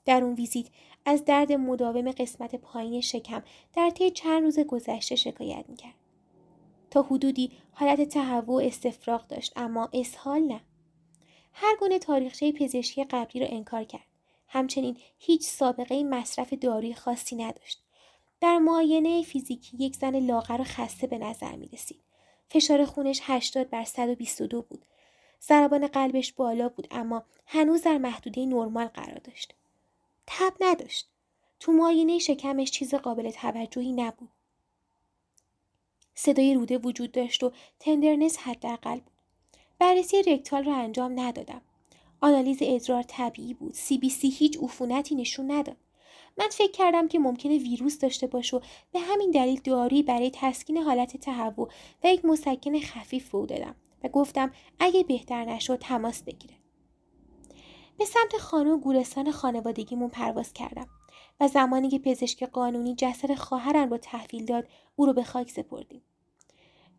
در 0.05 0.23
اون 0.23 0.33
ویزیت 0.33 0.67
از 1.05 1.25
درد 1.25 1.51
مداوم 1.51 2.11
قسمت 2.11 2.55
پایین 2.55 3.01
شکم 3.01 3.43
در 3.73 3.89
طی 3.89 4.11
چند 4.11 4.43
روز 4.43 4.59
گذشته 4.59 5.15
شکایت 5.15 5.65
می‌کرد. 5.69 5.93
تا 6.91 7.01
حدودی 7.01 7.51
حالت 7.71 8.01
تهوع 8.01 8.55
و 8.55 8.67
استفراغ 8.67 9.27
داشت 9.27 9.53
اما 9.55 9.89
اسهال 9.93 10.41
نه. 10.41 10.61
هر 11.53 11.75
گونه 11.79 11.99
تاریخچه 11.99 12.51
پزشکی 12.51 13.03
قبلی 13.03 13.41
را 13.41 13.47
انکار 13.47 13.83
کرد. 13.83 14.08
همچنین 14.49 14.97
هیچ 15.19 15.41
سابقه 15.41 16.03
مصرف 16.03 16.53
داروی 16.53 16.93
خاصی 16.93 17.35
نداشت. 17.35 17.83
در 18.41 18.57
معاینه 18.57 19.23
فیزیکی 19.23 19.77
یک 19.77 19.95
زن 19.95 20.19
لاغر 20.19 20.61
و 20.61 20.63
خسته 20.63 21.07
به 21.07 21.17
نظر 21.17 21.55
می 21.55 21.67
رسید. 21.67 21.99
فشار 22.49 22.85
خونش 22.85 23.21
80 23.23 23.69
بر 23.69 23.83
122 23.83 24.61
بود. 24.61 24.85
ضربان 25.41 25.87
قلبش 25.87 26.33
بالا 26.33 26.69
بود 26.69 26.87
اما 26.91 27.23
هنوز 27.45 27.81
در 27.81 27.97
محدوده 27.97 28.45
نرمال 28.45 28.87
قرار 28.87 29.17
داشت. 29.17 29.53
تب 30.27 30.53
نداشت. 30.59 31.09
تو 31.59 31.71
معاینه 31.71 32.19
شکمش 32.19 32.71
چیز 32.71 32.93
قابل 32.95 33.31
توجهی 33.31 33.91
نبود. 33.91 34.29
صدای 36.15 36.53
روده 36.53 36.77
وجود 36.77 37.11
داشت 37.11 37.43
و 37.43 37.51
tenderness 37.79 38.37
حداقل 38.37 38.99
بود. 38.99 39.13
بررسی 39.79 40.23
rectal 40.23 40.63
را 40.63 40.75
انجام 40.75 41.19
ندادم. 41.19 41.61
آنالیز 42.21 42.57
ادرار 42.61 43.03
طبیعی 43.03 43.53
بود. 43.53 43.73
CBC 43.73 44.29
هیچ 44.29 44.57
عفونتی 44.61 45.15
نشون 45.15 45.51
نداد. 45.51 45.77
من 46.37 46.47
فکر 46.51 46.71
کردم 46.71 47.07
که 47.07 47.19
ممکنه 47.19 47.57
ویروس 47.57 47.99
داشته 47.99 48.27
باشه 48.27 48.57
و 48.57 48.59
به 48.91 48.99
همین 48.99 49.31
دلیل 49.31 49.61
دارویی 49.63 50.03
برای 50.03 50.31
تسکین 50.33 50.77
حالت 50.77 51.17
تهوع 51.17 51.69
و 52.03 52.07
یک 52.07 52.25
مسکن 52.25 52.79
خفیف 52.79 53.31
رو 53.31 53.45
دادم 53.45 53.75
و 54.03 54.07
گفتم 54.07 54.51
اگه 54.79 55.03
بهتر 55.03 55.45
نشد 55.45 55.79
تماس 55.79 56.23
بگیره. 56.23 56.53
به 57.97 58.05
سمت 58.05 58.37
خانه 58.37 58.71
و 58.71 58.77
گورستان 58.77 59.31
خانوادگیمون 59.31 60.09
پرواز 60.09 60.53
کردم 60.53 60.87
و 61.39 61.47
زمانی 61.47 61.89
که 61.89 61.99
پزشک 61.99 62.43
قانونی 62.43 62.95
جسد 62.95 63.33
خواهرم 63.33 63.89
رو 63.89 63.97
تحویل 63.97 64.45
داد 64.45 64.67
او 64.95 65.05
رو 65.05 65.13
به 65.13 65.23
خاک 65.23 65.51
سپردیم. 65.51 66.01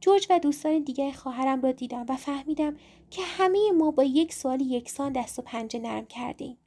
جورج 0.00 0.26
و 0.30 0.38
دوستان 0.38 0.78
دیگر 0.78 1.10
خواهرم 1.10 1.62
را 1.62 1.72
دیدم 1.72 2.06
و 2.08 2.16
فهمیدم 2.16 2.76
که 3.10 3.22
همه 3.22 3.72
ما 3.72 3.90
با 3.90 4.04
یک 4.04 4.34
سوال 4.34 4.60
یکسان 4.60 5.12
دست 5.12 5.38
و 5.38 5.42
پنجه 5.42 5.78
نرم 5.78 6.06
کردیم. 6.06 6.58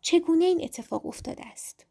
چگونه 0.00 0.44
این 0.44 0.64
اتفاق 0.64 1.06
افتاده 1.06 1.46
است؟ 1.46 1.86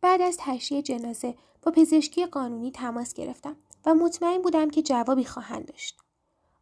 بعد 0.00 0.20
از 0.20 0.36
تشییع 0.40 0.80
جنازه 0.80 1.34
با 1.62 1.72
پزشکی 1.72 2.26
قانونی 2.26 2.70
تماس 2.70 3.14
گرفتم 3.14 3.56
و 3.86 3.94
مطمئن 3.94 4.42
بودم 4.42 4.70
که 4.70 4.82
جوابی 4.82 5.24
خواهند 5.24 5.66
داشت. 5.66 5.98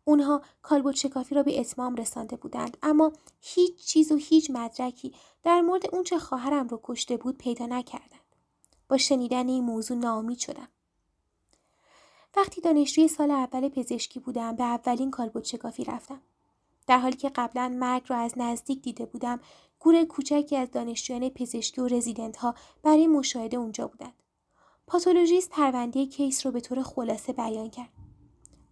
اونها 0.05 0.43
کالبد 0.63 0.95
شکافی 0.95 1.35
را 1.35 1.43
به 1.43 1.61
اتمام 1.61 1.95
رسانده 1.95 2.37
بودند 2.37 2.77
اما 2.83 3.13
هیچ 3.41 3.85
چیز 3.85 4.13
و 4.13 4.17
هیچ 4.17 4.51
مدرکی 4.51 5.15
در 5.43 5.61
مورد 5.61 5.95
اونچه 5.95 6.19
خواهرم 6.19 6.69
رو 6.69 6.81
کشته 6.83 7.17
بود 7.17 7.39
پیدا 7.39 7.67
نکردند. 7.67 8.21
با 8.89 8.97
شنیدن 8.97 9.49
این 9.49 9.65
موضوع 9.65 9.97
ناامید 9.97 10.39
شدم. 10.39 10.69
وقتی 12.37 12.61
دانشجوی 12.61 13.09
سال 13.09 13.31
اول 13.31 13.69
پزشکی 13.69 14.21
بودم 14.21 14.57
به 14.57 14.65
اولین 14.65 15.11
کالبد 15.11 15.45
شکافی 15.45 15.85
رفتم. 15.85 16.21
در 16.87 16.99
حالی 16.99 17.17
که 17.17 17.29
قبلا 17.29 17.69
مرگ 17.69 18.03
را 18.09 18.17
از 18.17 18.33
نزدیک 18.37 18.83
دیده 18.83 19.07
بودم 19.07 19.41
گور 19.81 20.05
کوچکی 20.05 20.57
از 20.57 20.71
دانشجویان 20.71 21.29
پزشکی 21.29 21.81
و 21.81 21.87
رزیدنت 21.87 22.37
ها 22.37 22.55
برای 22.83 23.07
مشاهده 23.07 23.57
اونجا 23.57 23.87
بودند. 23.89 24.13
پاتولوژیست 24.87 25.51
پرونده 25.51 26.07
کیس 26.07 26.47
رو 26.47 26.53
به 26.53 26.61
طور 26.61 26.83
خلاصه 26.83 27.33
بیان 27.33 27.71
کرد. 27.71 27.89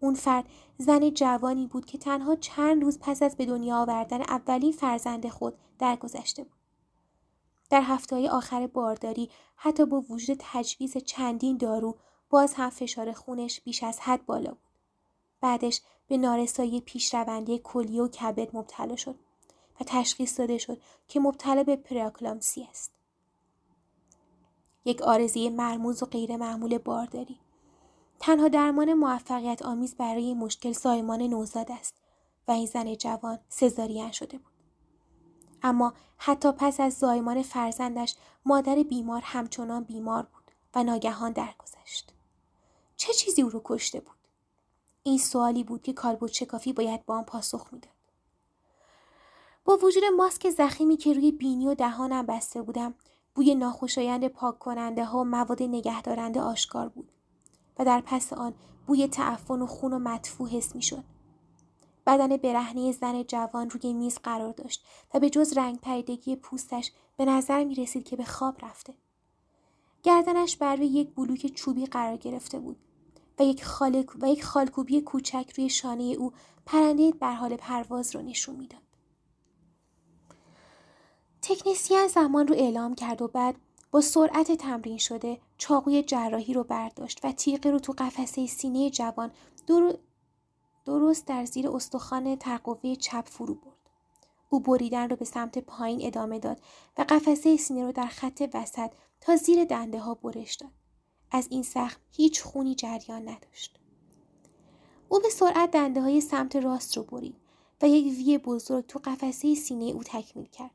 اون 0.00 0.14
فرد 0.14 0.44
زن 0.79 1.11
جوانی 1.11 1.66
بود 1.66 1.87
که 1.87 1.98
تنها 1.98 2.37
چند 2.37 2.83
روز 2.83 2.98
پس 3.00 3.22
از 3.22 3.37
به 3.37 3.46
دنیا 3.46 3.77
آوردن 3.77 4.20
اولین 4.20 4.72
فرزند 4.72 5.29
خود 5.29 5.55
درگذشته 5.79 6.44
بود. 6.44 6.59
در 7.70 7.83
هفته 7.83 8.31
آخر 8.31 8.66
بارداری 8.66 9.31
حتی 9.57 9.85
با 9.85 10.00
وجود 10.00 10.37
تجویز 10.40 10.96
چندین 10.96 11.57
دارو 11.57 11.96
باز 12.35 12.55
هم 12.55 12.70
فشار 12.70 13.12
خونش 13.12 13.61
بیش 13.61 13.83
از 13.83 14.01
حد 14.01 14.27
بالا 14.27 14.51
بود. 14.51 14.59
بعدش 15.40 15.81
به 16.09 16.16
نارسایی 16.16 16.81
پیشرونده 16.81 17.59
کلیه 17.59 18.03
و 18.03 18.09
کبد 18.09 18.57
مبتلا 18.57 18.97
شد 18.97 19.14
و 19.81 19.85
تشخیص 19.87 20.38
داده 20.38 20.59
شد 20.59 20.81
که 21.09 21.20
مبتلا 21.20 21.62
به 21.62 21.77
پراکلامسی 21.77 22.68
است. 22.70 22.92
یک 24.85 25.03
آرزی 25.03 25.49
مرموز 25.49 26.03
و 26.03 26.07
غیر 26.07 26.37
معمول 26.37 26.79
بارداری. 26.79 27.38
تنها 28.18 28.49
درمان 28.49 28.94
موفقیت 28.94 29.62
آمیز 29.62 29.94
برای 29.94 30.35
مشکل 30.35 30.73
سایمان 30.73 31.23
نوزاد 31.23 31.73
است 31.73 31.94
و 32.49 32.53
این 32.53 32.66
زن 32.66 32.94
جوان 32.94 33.38
سزارین 33.49 34.11
شده 34.11 34.38
بود. 34.38 34.53
اما 35.62 35.94
حتی 36.18 36.53
پس 36.53 36.81
از 36.81 36.94
زایمان 36.94 37.42
فرزندش 37.42 38.14
مادر 38.44 38.83
بیمار 38.83 39.23
همچنان 39.25 39.85
بیمار 39.85 40.23
بود 40.23 40.51
و 40.75 40.83
ناگهان 40.83 41.33
درگذشت. 41.33 42.13
چه 42.96 43.12
چیزی 43.12 43.42
او 43.42 43.48
رو 43.48 43.61
کشته 43.64 44.00
بود؟ 44.00 44.16
این 45.02 45.18
سوالی 45.18 45.64
بود 45.64 45.83
که 45.83 45.92
کالبد 45.92 46.26
شکافی 46.26 46.72
باید 46.72 47.07
با 47.07 47.16
آن 47.16 47.24
پاسخ 47.24 47.72
می‌داد. 47.72 47.92
با 49.64 49.76
وجود 49.76 50.04
ماسک 50.16 50.50
زخیمی 50.50 50.96
که 50.96 51.12
روی 51.12 51.33
بینی 51.33 51.66
و 51.66 51.74
دهانم 51.74 52.26
بسته 52.26 52.62
بودم 52.62 52.94
بوی 53.35 53.54
ناخوشایند 53.54 54.28
پاک 54.28 54.59
کننده 54.59 55.04
ها 55.04 55.18
و 55.18 55.24
مواد 55.24 55.62
نگهدارنده 55.62 56.40
آشکار 56.40 56.88
بود 56.88 57.12
و 57.78 57.85
در 57.85 58.02
پس 58.07 58.33
آن 58.33 58.54
بوی 58.87 59.09
تعفن 59.09 59.62
و 59.62 59.66
خون 59.66 59.92
و 59.92 59.98
مدفوع 59.98 60.48
حس 60.48 60.74
می 60.74 60.83
شد. 60.83 61.04
بدن 62.07 62.37
برهنه 62.37 62.92
زن 62.92 63.22
جوان 63.22 63.70
روی 63.70 63.92
میز 63.92 64.18
قرار 64.18 64.52
داشت 64.52 64.85
و 65.14 65.20
به 65.20 65.30
جز 65.30 65.57
رنگ 65.57 65.80
پریدگی 65.80 66.37
پوستش 66.37 66.92
به 67.16 67.24
نظر 67.24 67.64
می 67.64 67.74
رسید 67.74 68.04
که 68.04 68.16
به 68.16 68.24
خواب 68.24 68.64
رفته. 68.64 68.94
گردنش 70.05 70.57
بر 70.57 70.77
روی 70.77 70.87
یک 70.87 71.14
بلوک 71.14 71.47
چوبی 71.47 71.87
قرار 71.87 72.17
گرفته 72.17 72.59
بود 72.59 72.77
و 73.38 73.43
یک, 73.43 73.64
خالک 73.64 74.07
و 74.21 74.29
یک 74.29 74.45
خالکوبی 74.45 75.01
کوچک 75.01 75.53
روی 75.57 75.69
شانه 75.69 76.03
او 76.03 76.33
پرنده 76.67 77.11
بر 77.11 77.35
حال 77.35 77.57
پرواز 77.57 78.14
را 78.14 78.21
نشون 78.21 78.57
می‌داد. 78.57 78.81
تکنسیان 81.43 82.09
زمان 82.09 82.47
رو 82.47 82.55
اعلام 82.55 82.95
کرد 82.95 83.23
و 83.23 83.29
بعد 83.29 83.55
با 83.90 84.01
سرعت 84.01 84.53
تمرین 84.53 84.99
شده 84.99 85.40
چاقوی 85.59 86.03
جراحی 86.03 86.55
رو 86.55 86.64
برداشت 86.64 87.25
و 87.25 87.33
تیغ 87.33 87.67
رو 87.67 87.79
تو 87.79 87.95
قفسه 87.99 88.47
سینه 88.47 88.90
جوان 88.90 89.31
درست 90.87 91.27
در 91.27 91.45
زیر 91.45 91.69
استخوان 91.69 92.37
ترقوه 92.37 92.95
چپ 92.95 93.25
فرو 93.29 93.55
برد. 93.55 93.90
او 94.49 94.61
بریدن 94.61 95.09
رو 95.09 95.17
به 95.17 95.25
سمت 95.25 95.59
پایین 95.59 96.07
ادامه 96.07 96.38
داد 96.38 96.61
و 96.99 97.05
قفسه 97.09 97.57
سینه 97.57 97.85
رو 97.85 97.93
در 97.93 98.07
خط 98.07 98.51
وسط 98.55 98.90
تا 99.24 99.37
زیر 99.37 99.64
دنده 99.64 99.98
ها 99.98 100.14
برش 100.14 100.54
داد. 100.54 100.70
از 101.30 101.46
این 101.50 101.62
سخت 101.62 102.00
هیچ 102.12 102.42
خونی 102.42 102.74
جریان 102.74 103.28
نداشت. 103.28 103.78
او 105.08 105.20
به 105.20 105.30
سرعت 105.30 105.70
دنده 105.70 106.00
های 106.00 106.20
سمت 106.20 106.56
راست 106.56 106.96
رو 106.96 107.02
برید 107.02 107.37
و 107.82 107.88
یک 107.88 108.18
وی 108.18 108.38
بزرگ 108.38 108.87
تو 108.87 109.00
قفسه 109.04 109.54
سینه 109.54 109.84
او 109.84 110.02
تکمیل 110.02 110.46
کرد 110.46 110.70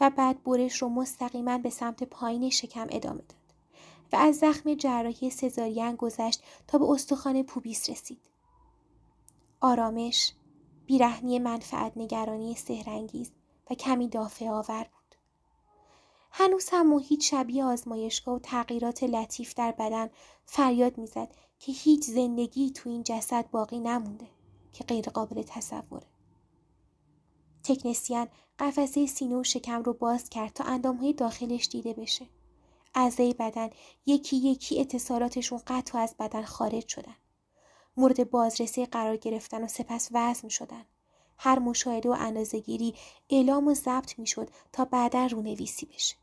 و 0.00 0.10
بعد 0.10 0.42
برش 0.42 0.82
رو 0.82 0.88
مستقیما 0.88 1.58
به 1.58 1.70
سمت 1.70 2.04
پایین 2.04 2.50
شکم 2.50 2.86
ادامه 2.90 3.22
داد 3.22 3.54
و 4.12 4.16
از 4.16 4.36
زخم 4.36 4.74
جراحی 4.74 5.30
سزارین 5.30 5.96
گذشت 5.96 6.42
تا 6.66 6.78
به 6.78 6.90
استخوان 6.90 7.42
پوبیس 7.42 7.90
رسید. 7.90 8.20
آرامش، 9.60 10.32
بیرحمی 10.86 11.38
منفعت 11.38 11.92
نگرانی 11.96 12.54
سهرنگیز 12.54 13.30
و 13.70 13.74
کمی 13.74 14.08
دافع 14.08 14.48
آور 14.48 14.82
بود. 14.82 15.01
هنوز 16.34 16.68
هم 16.72 16.86
محیط 16.94 17.22
شبیه 17.22 17.64
آزمایشگاه 17.64 18.34
و 18.34 18.38
تغییرات 18.38 19.02
لطیف 19.02 19.54
در 19.54 19.72
بدن 19.72 20.10
فریاد 20.46 20.98
می‌زد 20.98 21.34
که 21.58 21.72
هیچ 21.72 22.04
زندگی 22.04 22.70
تو 22.70 22.88
این 22.90 23.02
جسد 23.02 23.50
باقی 23.50 23.80
نمونده 23.80 24.26
که 24.72 24.84
غیر 24.84 25.04
قابل 25.04 25.42
تصوره. 25.42 26.06
تکنسیان 27.64 28.28
قفسه 28.58 29.06
سینه 29.06 29.36
و 29.36 29.44
شکم 29.44 29.82
رو 29.82 29.92
باز 29.92 30.28
کرد 30.28 30.52
تا 30.52 30.64
اندامهای 30.64 31.12
داخلش 31.12 31.68
دیده 31.68 31.92
بشه. 31.92 32.26
اعضای 32.94 33.34
بدن 33.38 33.70
یکی 34.06 34.36
یکی 34.36 34.80
اتصالاتشون 34.80 35.60
قطع 35.66 35.98
و 35.98 36.02
از 36.02 36.14
بدن 36.18 36.42
خارج 36.42 36.88
شدن. 36.88 37.16
مورد 37.96 38.30
بازرسی 38.30 38.86
قرار 38.86 39.16
گرفتن 39.16 39.64
و 39.64 39.68
سپس 39.68 40.08
وزن 40.12 40.48
شدن. 40.48 40.84
هر 41.38 41.58
مشاهده 41.58 42.08
و 42.08 42.16
اندازهگیری 42.18 42.94
اعلام 43.30 43.68
و 43.68 43.74
ضبط 43.74 44.18
می‌شد 44.18 44.50
تا 44.72 44.84
بعدا 44.84 45.26
رونویسی 45.26 45.86
بشه. 45.86 46.21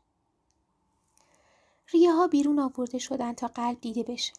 ریه 1.92 2.12
ها 2.12 2.26
بیرون 2.26 2.58
آورده 2.58 2.98
شدن 2.98 3.32
تا 3.32 3.48
قلب 3.48 3.80
دیده 3.80 4.02
بشه. 4.02 4.32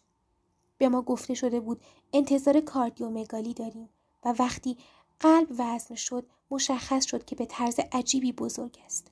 به 0.78 0.88
ما 0.88 1.02
گفته 1.02 1.34
شده 1.34 1.60
بود 1.60 1.80
انتظار 2.12 2.60
کاردیومگالی 2.60 3.54
داریم 3.54 3.88
و 4.24 4.34
وقتی 4.38 4.76
قلب 5.20 5.48
وزن 5.58 5.94
شد 5.94 6.26
مشخص 6.50 7.06
شد 7.06 7.24
که 7.24 7.36
به 7.36 7.46
طرز 7.46 7.80
عجیبی 7.92 8.32
بزرگ 8.32 8.78
است. 8.84 9.10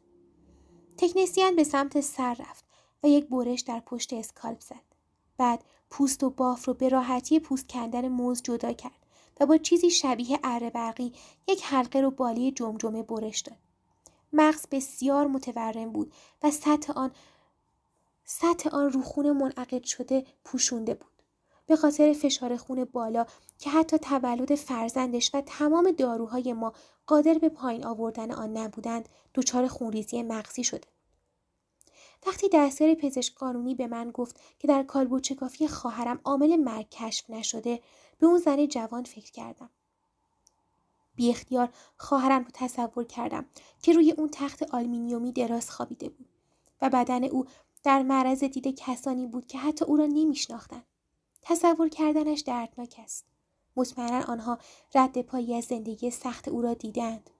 تکنسیان 0.96 1.56
به 1.56 1.64
سمت 1.64 2.00
سر 2.00 2.34
رفت 2.34 2.64
و 3.02 3.08
یک 3.08 3.28
برش 3.28 3.60
در 3.60 3.80
پشت 3.80 4.12
اسکالپ 4.12 4.60
زد. 4.60 4.90
بعد 5.36 5.64
پوست 5.90 6.22
و 6.22 6.30
باف 6.30 6.64
رو 6.64 6.74
به 6.74 6.88
راحتی 6.88 7.40
پوست 7.40 7.68
کندن 7.68 8.08
موز 8.08 8.42
جدا 8.42 8.72
کرد 8.72 9.06
و 9.40 9.46
با 9.46 9.56
چیزی 9.56 9.90
شبیه 9.90 10.38
اره 10.44 10.70
برقی 10.70 11.12
یک 11.48 11.64
حلقه 11.64 12.00
رو 12.00 12.10
بالی 12.10 12.52
جمجمه 12.52 13.02
برش 13.02 13.40
داد. 13.40 13.58
مغز 14.32 14.66
بسیار 14.70 15.26
متورم 15.26 15.92
بود 15.92 16.12
و 16.42 16.50
سطح 16.50 16.92
آن 16.92 17.10
سطح 18.32 18.70
آن 18.70 18.90
روخون 18.90 19.32
منعقد 19.32 19.84
شده 19.84 20.26
پوشونده 20.44 20.94
بود. 20.94 21.22
به 21.66 21.76
خاطر 21.76 22.12
فشار 22.12 22.56
خون 22.56 22.84
بالا 22.84 23.26
که 23.58 23.70
حتی 23.70 23.98
تولد 23.98 24.54
فرزندش 24.54 25.30
و 25.34 25.40
تمام 25.40 25.90
داروهای 25.90 26.52
ما 26.52 26.72
قادر 27.06 27.34
به 27.34 27.48
پایین 27.48 27.86
آوردن 27.86 28.32
آن 28.32 28.56
نبودند 28.56 29.08
دچار 29.34 29.68
خونریزی 29.68 30.22
مغزی 30.22 30.64
شده 30.64 30.88
وقتی 32.26 32.48
دستیار 32.52 32.94
پزشک 32.94 33.34
قانونی 33.34 33.74
به 33.74 33.86
من 33.86 34.10
گفت 34.10 34.40
که 34.58 34.68
در 34.68 34.82
کالبوچه 34.82 35.34
کافی 35.34 35.68
خواهرم 35.68 36.20
عامل 36.24 36.56
مرگ 36.56 36.88
کشف 36.90 37.30
نشده 37.30 37.80
به 38.18 38.26
اون 38.26 38.38
زن 38.38 38.66
جوان 38.66 39.04
فکر 39.04 39.32
کردم 39.32 39.70
بی 41.14 41.30
اختیار 41.30 41.68
خواهرم 41.96 42.42
رو 42.44 42.50
تصور 42.54 43.04
کردم 43.04 43.44
که 43.82 43.92
روی 43.92 44.12
اون 44.12 44.28
تخت 44.32 44.62
آلمینیومی 44.74 45.32
دراز 45.32 45.70
خوابیده 45.70 46.08
بود 46.08 46.28
و 46.82 46.90
بدن 46.90 47.24
او 47.24 47.46
در 47.82 48.02
معرض 48.02 48.44
دید 48.44 48.76
کسانی 48.76 49.26
بود 49.26 49.46
که 49.46 49.58
حتی 49.58 49.84
او 49.84 49.96
را 49.96 50.06
نمیشناختند. 50.06 50.84
تصور 51.42 51.88
کردنش 51.88 52.40
دردناک 52.40 52.94
است. 52.98 53.24
مطمئنا 53.76 54.24
آنها 54.24 54.58
رد 54.94 55.22
پایی 55.22 55.54
از 55.54 55.64
زندگی 55.64 56.10
سخت 56.10 56.48
او 56.48 56.62
را 56.62 56.74
دیدند. 56.74 57.30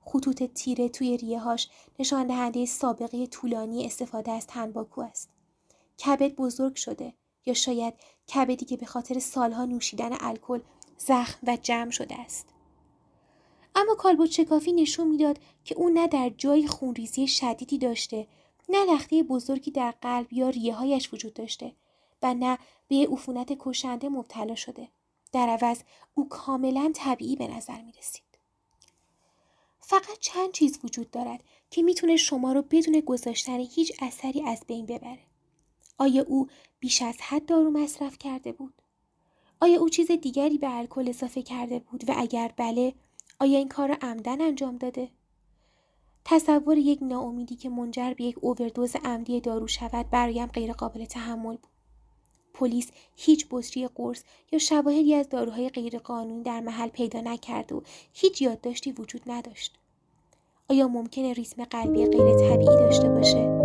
خطوط 0.00 0.42
تیره 0.42 0.88
توی 0.88 1.16
ریههاش 1.16 1.68
نشان 1.98 2.26
دهنده 2.26 2.66
سابقه 2.66 3.26
طولانی 3.26 3.86
استفاده 3.86 4.32
از 4.32 4.46
تنباکو 4.46 5.00
است. 5.00 5.30
کبد 6.04 6.34
بزرگ 6.34 6.74
شده 6.74 7.14
یا 7.46 7.54
شاید 7.54 7.94
کبدی 8.34 8.64
که 8.64 8.76
به 8.76 8.86
خاطر 8.86 9.18
سالها 9.18 9.64
نوشیدن 9.64 10.16
الکل 10.20 10.60
زخم 10.98 11.38
و 11.46 11.56
جمع 11.62 11.90
شده 11.90 12.20
است. 12.20 12.48
اما 13.74 13.94
کالبوت 13.94 14.30
شکافی 14.30 14.72
نشون 14.72 15.08
می‌داد 15.08 15.38
که 15.64 15.74
او 15.74 15.88
نه 15.88 16.08
در 16.08 16.28
جای 16.28 16.66
خونریزی 16.66 17.28
شدیدی 17.28 17.78
داشته 17.78 18.26
نه 18.68 18.84
لخته 18.84 19.22
بزرگی 19.22 19.70
در 19.70 19.90
قلب 19.90 20.32
یا 20.32 20.48
ریههایش 20.48 21.14
وجود 21.14 21.34
داشته 21.34 21.72
و 22.22 22.34
نه 22.34 22.58
به 22.88 23.08
عفونت 23.12 23.56
کشنده 23.58 24.08
مبتلا 24.08 24.54
شده 24.54 24.88
در 25.32 25.48
عوض 25.48 25.82
او 26.14 26.28
کاملا 26.28 26.92
طبیعی 26.94 27.36
به 27.36 27.48
نظر 27.48 27.82
می 27.82 27.92
رسید. 27.92 28.22
فقط 29.80 30.18
چند 30.20 30.52
چیز 30.52 30.78
وجود 30.84 31.10
دارد 31.10 31.44
که 31.70 31.82
می‌تونه 31.82 32.16
شما 32.16 32.52
رو 32.52 32.62
بدون 32.62 33.00
گذاشتن 33.00 33.58
هیچ 33.58 33.92
اثری 34.02 34.42
از 34.42 34.64
بین 34.66 34.86
ببره. 34.86 35.22
آیا 35.98 36.24
او 36.28 36.48
بیش 36.80 37.02
از 37.02 37.16
حد 37.20 37.46
دارو 37.46 37.70
مصرف 37.70 38.18
کرده 38.18 38.52
بود؟ 38.52 38.74
آیا 39.60 39.80
او 39.80 39.88
چیز 39.88 40.10
دیگری 40.10 40.58
به 40.58 40.76
الکل 40.76 41.08
اضافه 41.08 41.42
کرده 41.42 41.78
بود 41.78 42.10
و 42.10 42.14
اگر 42.16 42.52
بله 42.56 42.94
آیا 43.40 43.58
این 43.58 43.68
کار 43.68 43.88
را 43.88 43.96
عمدن 44.02 44.40
انجام 44.40 44.76
داده؟ 44.76 45.10
تصور 46.24 46.78
یک 46.78 46.98
ناامیدی 47.02 47.56
که 47.56 47.68
منجر 47.68 48.14
به 48.14 48.24
یک 48.24 48.36
اووردوز 48.40 48.96
عمدی 49.04 49.40
دارو 49.40 49.66
شود 49.66 50.10
برایم 50.10 50.46
غیرقابل 50.46 51.04
تحمل 51.04 51.56
بود. 51.56 51.66
پلیس 52.54 52.90
هیچ 53.16 53.46
بطری 53.50 53.88
قرص 53.88 54.22
یا 54.52 54.58
شواهدی 54.58 55.14
از 55.14 55.28
داروهای 55.28 55.68
غیرقانونی 55.68 56.42
در 56.42 56.60
محل 56.60 56.88
پیدا 56.88 57.20
نکرد 57.20 57.72
و 57.72 57.82
هیچ 58.12 58.42
یادداشتی 58.42 58.92
وجود 58.92 59.22
نداشت 59.26 59.78
آیا 60.70 60.88
ممکنه 60.88 61.32
ریتم 61.32 61.64
قلبی 61.64 62.06
غیر 62.06 62.34
طبیعی 62.36 62.76
داشته 62.76 63.08
باشه 63.08 63.61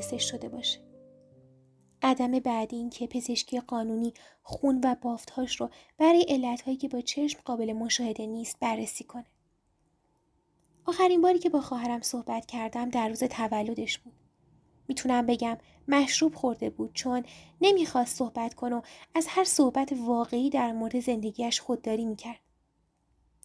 شده 0.00 0.48
باشه. 0.48 0.80
قدم 2.02 2.38
بعدی 2.38 2.76
این 2.76 2.90
که 2.90 3.06
پزشکی 3.06 3.60
قانونی 3.60 4.12
خون 4.42 4.80
و 4.84 4.94
بافتهاش 5.02 5.60
رو 5.60 5.70
برای 5.98 6.26
علتهایی 6.28 6.76
که 6.76 6.88
با 6.88 7.00
چشم 7.00 7.40
قابل 7.44 7.72
مشاهده 7.72 8.26
نیست 8.26 8.56
بررسی 8.60 9.04
کنه. 9.04 9.26
آخرین 10.86 11.20
باری 11.20 11.38
که 11.38 11.50
با 11.50 11.60
خواهرم 11.60 12.00
صحبت 12.00 12.46
کردم 12.46 12.88
در 12.88 13.08
روز 13.08 13.24
تولدش 13.24 13.98
بود. 13.98 14.12
می‌تونم 14.88 15.26
بگم 15.26 15.58
مشروب 15.88 16.34
خورده 16.34 16.70
بود 16.70 16.90
چون 16.94 17.24
نمی‌خواست 17.60 18.16
صحبت 18.16 18.54
کنه 18.54 18.76
و 18.76 18.82
از 19.14 19.26
هر 19.28 19.44
صحبت 19.44 19.92
واقعی 20.06 20.50
در 20.50 20.72
مورد 20.72 21.00
زندگیش 21.00 21.60
خودداری 21.60 22.04
می‌کرد. 22.04 22.40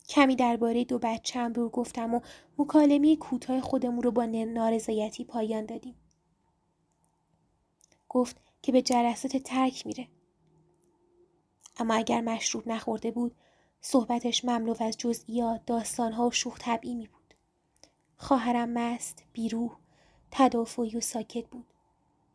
کمی 0.10 0.36
درباره 0.36 0.84
دو 0.84 1.00
بچه 1.00 1.50
به 1.50 1.62
او 1.62 1.70
گفتم 1.70 2.14
و 2.14 2.20
مکالمه 2.58 3.16
کوتاه 3.16 3.62
خودمون 3.62 4.04
رو 4.04 4.12
با 4.12 4.26
نارضایتی 4.26 5.24
پایان 5.24 5.66
دادیم. 5.66 5.96
گفت 8.16 8.38
که 8.62 8.72
به 8.72 8.82
جلسات 8.82 9.38
ترک 9.38 9.88
میره. 9.88 10.08
اما 11.78 11.94
اگر 11.94 12.22
مشروب 12.22 12.68
نخورده 12.68 13.12
بود 13.12 13.36
صحبتش 13.82 14.46
مملو 14.46 14.76
از 14.80 14.98
جزئیات 14.98 15.66
داستانها 15.66 16.28
و 16.28 16.32
شوخ 16.32 16.58
طبعی 16.60 16.96
می 16.96 17.08
بود. 17.08 17.34
خواهرم 18.18 18.70
مست، 18.70 19.24
بیروح، 19.34 19.78
تدافعی 20.32 20.98
و 20.98 21.02
ساکت 21.02 21.48
بود. 21.48 21.66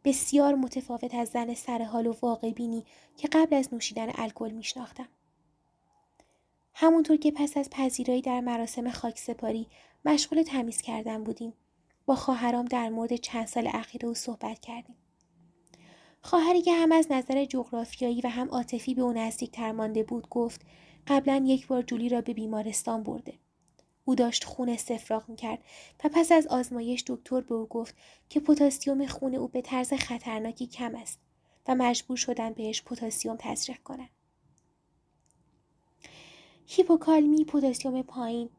بسیار 0.05 0.55
متفاوت 0.55 1.15
از 1.15 1.29
زن 1.29 1.55
سر 1.55 1.83
حال 1.83 2.07
و 2.07 2.15
واقع 2.23 2.51
بینی 2.51 2.85
که 3.17 3.29
قبل 3.33 3.57
از 3.57 3.75
نوشیدن 3.75 4.11
الکل 4.15 4.51
میشناختم. 4.51 5.09
همونطور 6.75 7.17
که 7.17 7.31
پس 7.31 7.57
از 7.57 7.71
پذیرایی 7.71 8.23
در 8.23 8.41
مراسم 8.41 8.91
خاکسپاری 8.91 9.67
مشغول 10.05 10.43
تمیز 10.43 10.83
کردن 10.83 11.25
بودیم 11.25 11.53
با 12.07 12.17
خواهرام 12.17 12.65
در 12.65 12.89
مورد 12.89 13.17
چند 13.17 13.47
سال 13.47 13.71
اخیر 13.73 14.07
او 14.07 14.15
صحبت 14.15 14.61
کردیم. 14.61 14.97
خواهری 16.23 16.63
که 16.63 16.73
هم 16.73 16.93
از 16.93 17.07
نظر 17.11 17.45
جغرافیایی 17.45 18.21
و 18.21 18.29
هم 18.29 18.49
عاطفی 18.49 18.95
به 18.95 19.03
او 19.03 19.13
نزدیکتر 19.13 19.73
مانده 19.73 20.03
بود 20.03 20.29
گفت 20.29 20.61
قبلا 21.07 21.45
یک 21.47 21.67
بار 21.67 21.83
جولی 21.83 22.09
را 22.09 22.21
به 22.21 22.33
بیمارستان 22.33 23.03
برده. 23.03 23.35
او 24.05 24.15
داشت 24.15 24.45
خون 24.45 24.69
استفراغ 24.69 25.29
می‌کرد 25.29 25.59
و 26.05 26.09
پس 26.13 26.33
از 26.33 26.47
آزمایش 26.47 27.05
دکتر 27.07 27.41
به 27.41 27.55
او 27.55 27.67
گفت 27.67 27.95
که 28.29 28.41
پتاسیم 28.41 29.07
خون 29.07 29.35
او 29.35 29.49
به 29.49 29.63
طرز 29.63 29.93
خطرناکی 29.93 30.67
کم 30.67 30.95
است 30.95 31.19
و 31.69 31.75
مجبور 31.75 32.17
شدن 32.17 32.53
بهش 32.53 32.83
پتاسیم 32.83 33.37
تزریق 33.39 33.79
کنند. 33.83 34.11
هیپوکالمی 36.67 37.45
پتاسیم 37.45 38.03
پایین 38.03 38.51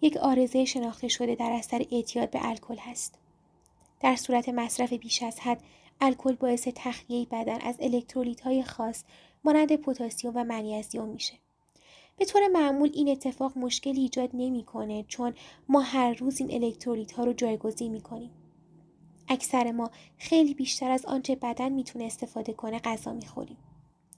یک 0.00 0.16
آرزه 0.16 0.64
شناخته 0.64 1.08
شده 1.08 1.34
در 1.34 1.52
اثر 1.52 1.86
اعتیاد 1.90 2.30
به 2.30 2.48
الکل 2.48 2.76
هست. 2.76 3.18
در 4.00 4.16
صورت 4.16 4.48
مصرف 4.48 4.92
بیش 4.92 5.22
از 5.22 5.40
حد 5.40 5.62
الکل 6.00 6.34
باعث 6.34 6.68
تخلیه 6.74 7.26
بدن 7.30 7.60
از 7.60 7.76
الکترولیت 7.80 8.40
های 8.40 8.62
خاص 8.62 9.04
مانند 9.44 9.76
پتاسیم 9.76 10.32
و 10.34 10.44
منیزیم 10.44 11.04
میشه. 11.04 11.34
به 12.16 12.24
طور 12.24 12.48
معمول 12.48 12.90
این 12.94 13.08
اتفاق 13.08 13.58
مشکلی 13.58 14.00
ایجاد 14.00 14.30
نمی‌کنه 14.34 15.04
چون 15.08 15.34
ما 15.68 15.80
هر 15.80 16.14
روز 16.14 16.40
این 16.40 16.64
الکترولیت 16.64 17.12
ها 17.12 17.24
رو 17.24 17.32
جایگزین 17.32 17.92
می‌کنیم. 17.92 18.30
اکثر 19.28 19.72
ما 19.72 19.90
خیلی 20.18 20.54
بیشتر 20.54 20.90
از 20.90 21.06
آنچه 21.06 21.36
بدن 21.36 21.72
می‌تونه 21.72 22.04
استفاده 22.04 22.52
کنه 22.52 22.78
غذا 22.78 23.12
می‌خوریم. 23.12 23.56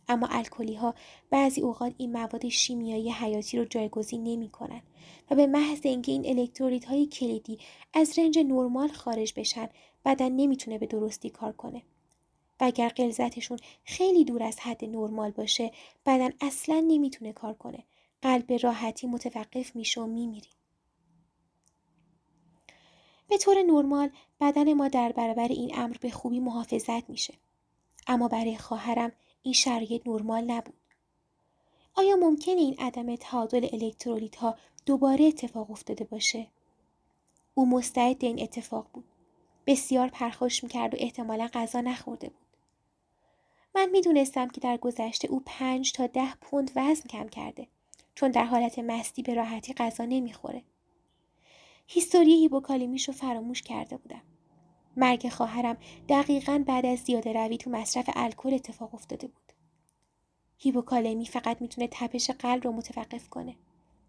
اما 0.08 0.26
الکلی 0.30 0.74
ها 0.74 0.94
بعضی 1.30 1.60
اوقات 1.60 1.94
این 1.98 2.12
مواد 2.12 2.48
شیمیایی 2.48 3.12
حیاتی 3.12 3.58
رو 3.58 3.64
جایگزین 3.64 4.24
نمی 4.24 4.48
کنن 4.48 4.82
و 5.30 5.34
به 5.34 5.46
محض 5.46 5.80
اینکه 5.82 6.12
این 6.12 6.38
الکترولیت 6.38 6.84
های 6.84 7.06
کلیدی 7.06 7.58
از 7.94 8.18
رنج 8.18 8.38
نرمال 8.38 8.88
خارج 8.88 9.32
بشن 9.36 9.68
بدن 10.04 10.32
نمی‌تونه 10.32 10.78
به 10.78 10.86
درستی 10.86 11.30
کار 11.30 11.52
کنه. 11.52 11.82
و 12.60 12.64
اگر 12.64 12.88
غلظتشون 12.88 13.58
خیلی 13.84 14.24
دور 14.24 14.42
از 14.42 14.60
حد 14.60 14.84
نرمال 14.84 15.30
باشه 15.30 15.72
بدن 16.06 16.30
اصلا 16.40 16.84
نمی‌تونه 16.88 17.32
کار 17.32 17.54
کنه. 17.54 17.84
قلب 18.22 18.52
راحتی 18.52 19.06
متوقف 19.06 19.76
میشه 19.76 20.00
و 20.00 20.06
میمیریم 20.06 20.52
به 23.28 23.38
طور 23.38 23.62
نرمال 23.62 24.10
بدن 24.40 24.72
ما 24.72 24.88
در 24.88 25.12
برابر 25.12 25.48
این 25.48 25.78
امر 25.78 25.96
به 26.00 26.10
خوبی 26.10 26.40
محافظت 26.40 27.10
میشه. 27.10 27.34
اما 28.06 28.28
برای 28.28 28.56
خواهرم 28.56 29.12
این 29.42 29.54
شرایط 29.54 30.02
نرمال 30.06 30.44
نبود. 30.44 30.74
آیا 31.94 32.16
ممکنه 32.16 32.54
این 32.54 32.76
عدم 32.78 33.16
تعادل 33.16 33.68
الکترولیت 33.72 34.36
ها 34.36 34.56
دوباره 34.86 35.24
اتفاق 35.24 35.70
افتاده 35.70 36.04
باشه؟ 36.04 36.46
او 37.54 37.66
مستعد 37.66 38.24
این 38.24 38.42
اتفاق 38.42 38.86
بود. 38.92 39.04
بسیار 39.68 40.08
پرخوش 40.08 40.62
می‌کرد 40.62 40.94
و 40.94 40.96
احتمالا 41.00 41.48
غذا 41.52 41.80
نخورده 41.80 42.28
بود. 42.28 42.46
من 43.74 43.90
می‌دونستم 43.90 44.48
که 44.48 44.60
در 44.60 44.76
گذشته 44.76 45.28
او 45.28 45.42
پنج 45.46 45.92
تا 45.92 46.06
ده 46.06 46.34
پوند 46.34 46.70
وزن 46.76 47.08
کم 47.08 47.28
کرده 47.28 47.66
چون 48.14 48.30
در 48.30 48.44
حالت 48.44 48.78
مستی 48.78 49.22
به 49.22 49.34
راحتی 49.34 49.74
غذا 49.74 50.04
نمی‌خوره. 50.04 50.62
هیستوری 51.86 52.40
هیپوکالیمیش 52.40 53.08
رو 53.08 53.14
فراموش 53.14 53.62
کرده 53.62 53.96
بودم. 53.96 54.22
مرگ 54.96 55.28
خواهرم 55.28 55.76
دقیقا 56.08 56.64
بعد 56.66 56.86
از 56.86 56.98
زیاده 56.98 57.32
روی 57.32 57.56
تو 57.56 57.70
مصرف 57.70 58.10
الکل 58.14 58.54
اتفاق 58.54 58.94
افتاده 58.94 59.26
بود. 59.26 59.52
هیپوکالمی 60.58 61.26
فقط 61.26 61.62
می‌تونه 61.62 61.88
تپش 61.90 62.30
قلب 62.30 62.64
رو 62.64 62.72
متوقف 62.72 63.28
کنه. 63.28 63.56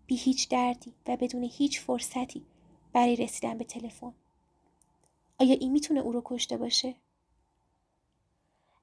بی 0.05 0.15
هیچ 0.15 0.49
دردی 0.49 0.93
و 1.07 1.17
بدون 1.17 1.43
هیچ 1.43 1.79
فرصتی 1.79 2.45
برای 2.93 3.15
رسیدن 3.15 3.57
به 3.57 3.63
تلفن. 3.63 4.13
آیا 5.39 5.53
این 5.53 5.71
می‌تونه 5.71 5.99
او 5.99 6.11
رو 6.11 6.21
کشته 6.25 6.57
باشه 6.57 6.95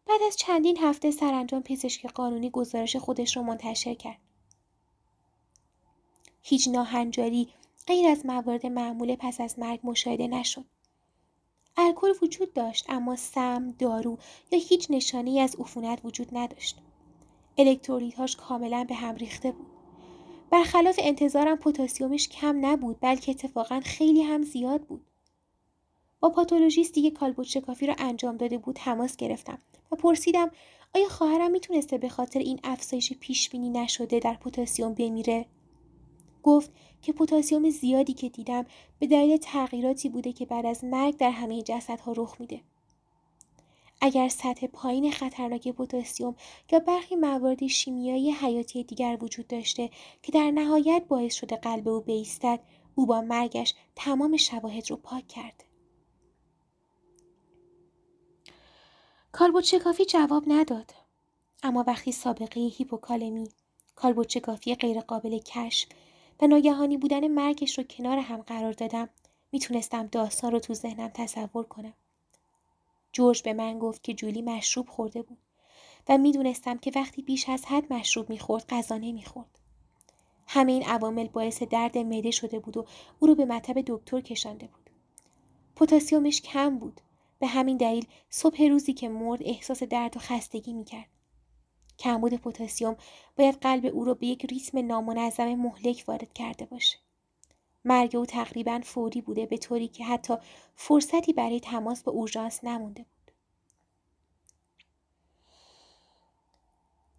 بعد 0.07 0.21
از 0.27 0.37
چندین 0.37 0.79
هفته 0.79 1.11
سرانجام 1.11 1.63
پزشک 1.63 2.07
قانونی 2.07 2.51
گزارش 2.51 2.97
خودش 2.97 3.37
رو 3.37 3.43
منتشر 3.43 3.95
کرد 3.95 4.19
هیچ 6.43 6.69
ناهنجاری 6.69 7.49
غیر 7.87 8.09
از 8.09 8.27
موارد 8.27 8.67
معمول 8.67 9.17
پس 9.17 9.41
از 9.41 9.59
مرگ 9.59 9.81
مشاهده 9.85 10.27
نشد 10.27 10.65
الکل 11.79 12.13
وجود 12.23 12.53
داشت 12.53 12.85
اما 12.89 13.17
سم، 13.17 13.75
دارو 13.79 14.19
یا 14.53 14.59
هیچ 14.59 14.87
نشانه 14.91 15.41
از 15.41 15.57
عفونت 15.57 16.05
وجود 16.05 16.29
نداشت. 16.33 16.79
الکترولیتهاش 17.59 18.37
کاملا 18.37 18.85
به 18.89 18.95
هم 18.95 19.15
ریخته 19.15 19.53
بود. 19.53 19.67
برخلاف 20.51 20.97
انتظارم 21.03 21.57
پتاسیمش 21.57 22.29
کم 22.29 22.67
نبود 22.67 22.97
بلکه 23.01 23.33
اتفاقا 23.33 23.81
خیلی 23.85 24.23
هم 24.23 24.43
زیاد 24.43 24.81
بود. 24.83 25.06
با 26.21 26.29
پاتولوژیستی 26.29 27.03
که 27.03 27.11
کالبوت 27.11 27.47
شکافی 27.47 27.87
را 27.87 27.95
انجام 27.99 28.37
داده 28.37 28.59
بود 28.59 28.77
تماس 28.77 29.17
گرفتم 29.17 29.59
و 29.93 29.97
پرسیدم 29.97 30.51
آیا 30.95 31.09
خواهرم 31.09 31.51
می‌تونسته 31.51 31.99
به 31.99 32.09
خاطر 32.09 32.39
این 32.39 32.61
افزایش 32.65 33.13
پیش 33.13 33.51
بینی 33.51 33.71
نشده 33.71 34.19
در 34.19 34.35
پتاسیم 34.35 34.95
بمیره 34.95 35.47
گفت 36.43 36.71
که 37.03 37.13
پتاسیم 37.13 37.71
زیادی 37.71 38.13
که 38.13 38.29
دیدم 38.29 38.67
به 38.99 39.07
دلیل 39.07 39.37
تغییراتی 39.37 40.09
بوده 40.09 40.33
که 40.33 40.47
بعد 40.47 40.67
از 40.67 40.85
مرگ 40.85 41.17
در 41.17 41.31
همه 41.31 41.63
جسدها 41.63 42.13
رخ 42.17 42.37
میده. 42.41 42.61
اگر 44.01 44.29
سطح 44.29 44.67
پایین 44.67 45.11
خطرناک 45.11 45.69
پتاسیم 45.69 46.37
یا 46.73 46.79
برخی 46.79 47.17
موارد 47.17 47.67
شیمیایی 47.67 48.33
حیاتی 48.33 48.85
دیگر 48.85 49.19
وجود 49.21 49.47
داشته 49.47 49.91
که 50.23 50.33
در 50.33 50.51
نهایت 50.51 51.03
باعث 51.09 51.35
شده 51.35 51.57
قلب 51.57 51.89
او 51.89 52.01
بیستد 52.01 52.61
او 52.95 53.07
با 53.07 53.21
مرگش 53.21 53.75
تمام 53.97 54.37
شواهد 54.37 54.91
رو 54.91 54.97
پاک 54.97 55.29
کرد. 55.29 55.66
کالبوت 59.39 60.03
جواب 60.03 60.45
نداد 60.47 60.95
اما 61.63 61.85
وقتی 61.87 62.13
سابقه 62.13 62.61
هیپوکالمی 62.61 63.49
کالبوت 63.95 64.49
غیرقابل 64.81 65.39
کشف 65.39 65.89
و 66.43 66.47
ناگهانی 66.47 66.97
بودن 66.97 67.29
مرگش 67.29 67.79
رو 67.79 67.85
کنار 67.85 68.19
هم 68.19 68.43
قرار 68.43 68.73
دادم 68.73 69.09
می‌تونستم 69.53 70.07
داستان 70.07 70.53
رو 70.53 70.59
تو 70.59 70.75
ذهنم 70.75 71.09
تصور 71.09 71.65
کنم. 71.65 71.93
جورج 73.13 73.43
به 73.43 73.53
من 73.53 73.79
گفت 73.79 74.03
که 74.03 74.15
جولی 74.15 74.43
مشروب 74.43 74.89
خورده 74.89 75.23
بود 75.23 75.39
و 76.09 76.19
می‌دونستم 76.19 76.79
که 76.79 76.93
وقتی 76.95 77.23
بیش 77.23 77.49
از 77.49 77.65
حد 77.65 77.93
مشروب 77.93 78.31
می‌خورد 78.31 78.67
غذا 78.69 78.99
نمی‌خورد. 78.99 79.59
همه 80.47 80.73
این 80.73 80.85
عوامل 80.85 81.29
باعث 81.29 81.63
درد 81.63 81.99
معده 81.99 82.31
شده 82.31 82.59
بود 82.59 82.77
و 82.77 82.87
او 83.21 83.29
رو 83.29 83.35
به 83.35 83.45
مطب 83.45 83.85
دکتر 83.87 84.21
کشانده 84.21 84.67
بود. 84.67 84.91
پتاسیمش 85.77 86.41
کم 86.41 86.79
بود. 86.79 87.01
به 87.39 87.47
همین 87.47 87.77
دلیل 87.77 88.07
صبح 88.31 88.63
روزی 88.63 88.93
که 88.93 89.09
مرد 89.09 89.43
احساس 89.43 89.83
درد 89.83 90.17
و 90.17 90.21
خستگی 90.21 90.73
می‌کرد. 90.73 91.09
کمبود 91.99 92.35
پتاسیم 92.35 92.97
باید 93.37 93.55
قلب 93.55 93.87
او 93.87 94.05
را 94.05 94.15
به 94.15 94.27
یک 94.27 94.47
ریتم 94.47 94.87
نامنظم 94.87 95.55
مهلک 95.55 96.05
وارد 96.09 96.33
کرده 96.33 96.65
باشه. 96.65 96.99
مرگ 97.85 98.17
او 98.17 98.27
تقریبا 98.27 98.81
فوری 98.85 99.21
بوده 99.21 99.47
به 99.47 99.59
طوری 99.59 99.89
که 99.89 100.05
حتی 100.05 100.35
فرصتی 100.75 101.33
برای 101.33 101.61
تماس 101.61 102.03
با 102.03 102.13
اورژانس 102.13 102.65
نمونده 102.65 103.03
بود. 103.03 103.31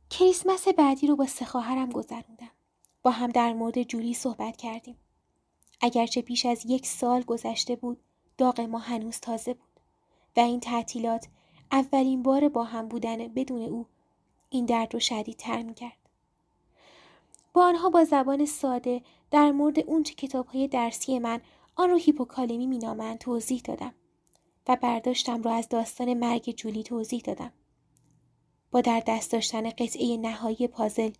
کریسمس 0.09 0.67
بعدی 0.67 1.07
رو 1.07 1.15
با 1.15 1.25
سه 1.25 1.45
خواهرم 1.45 1.89
گذروندم. 1.89 2.51
با 3.01 3.11
هم 3.11 3.31
در 3.31 3.53
مورد 3.53 3.83
جولی 3.83 4.13
صحبت 4.13 4.57
کردیم. 4.57 4.97
اگرچه 5.81 6.21
بیش 6.21 6.45
از 6.45 6.65
یک 6.65 6.85
سال 6.85 7.21
گذشته 7.21 7.75
بود، 7.75 7.99
داغ 8.37 8.61
ما 8.61 8.79
هنوز 8.79 9.19
تازه 9.19 9.53
بود 9.53 9.76
و 10.37 10.39
این 10.39 10.59
تعطیلات 10.59 11.27
اولین 11.71 12.23
بار 12.23 12.49
با 12.49 12.63
هم 12.63 12.87
بودن 12.87 13.27
بدون 13.27 13.61
او 13.61 13.85
این 14.49 14.65
درد 14.65 14.93
رو 14.93 14.99
شدیدتر 14.99 15.63
می‌کرد. 15.63 15.97
با 17.53 17.65
آنها 17.65 17.89
با 17.89 18.03
زبان 18.03 18.45
ساده 18.45 19.01
در 19.31 19.51
مورد 19.51 19.79
اونچه 19.79 20.13
کتاب 20.13 20.47
های 20.47 20.67
درسی 20.67 21.19
من 21.19 21.41
آن 21.75 21.89
رو 21.89 21.97
هیپوکالمی 21.97 22.67
مینامند 22.67 23.17
توضیح 23.17 23.61
دادم 23.63 23.93
و 24.67 24.75
برداشتم 24.75 25.43
را 25.43 25.53
از 25.53 25.69
داستان 25.69 26.13
مرگ 26.13 26.55
جولی 26.55 26.83
توضیح 26.83 27.21
دادم. 27.21 27.51
با 28.71 28.81
در 28.81 29.03
دست 29.07 29.31
داشتن 29.31 29.69
قطعه 29.69 30.17
نهایی 30.17 30.67
پازل 30.67 31.11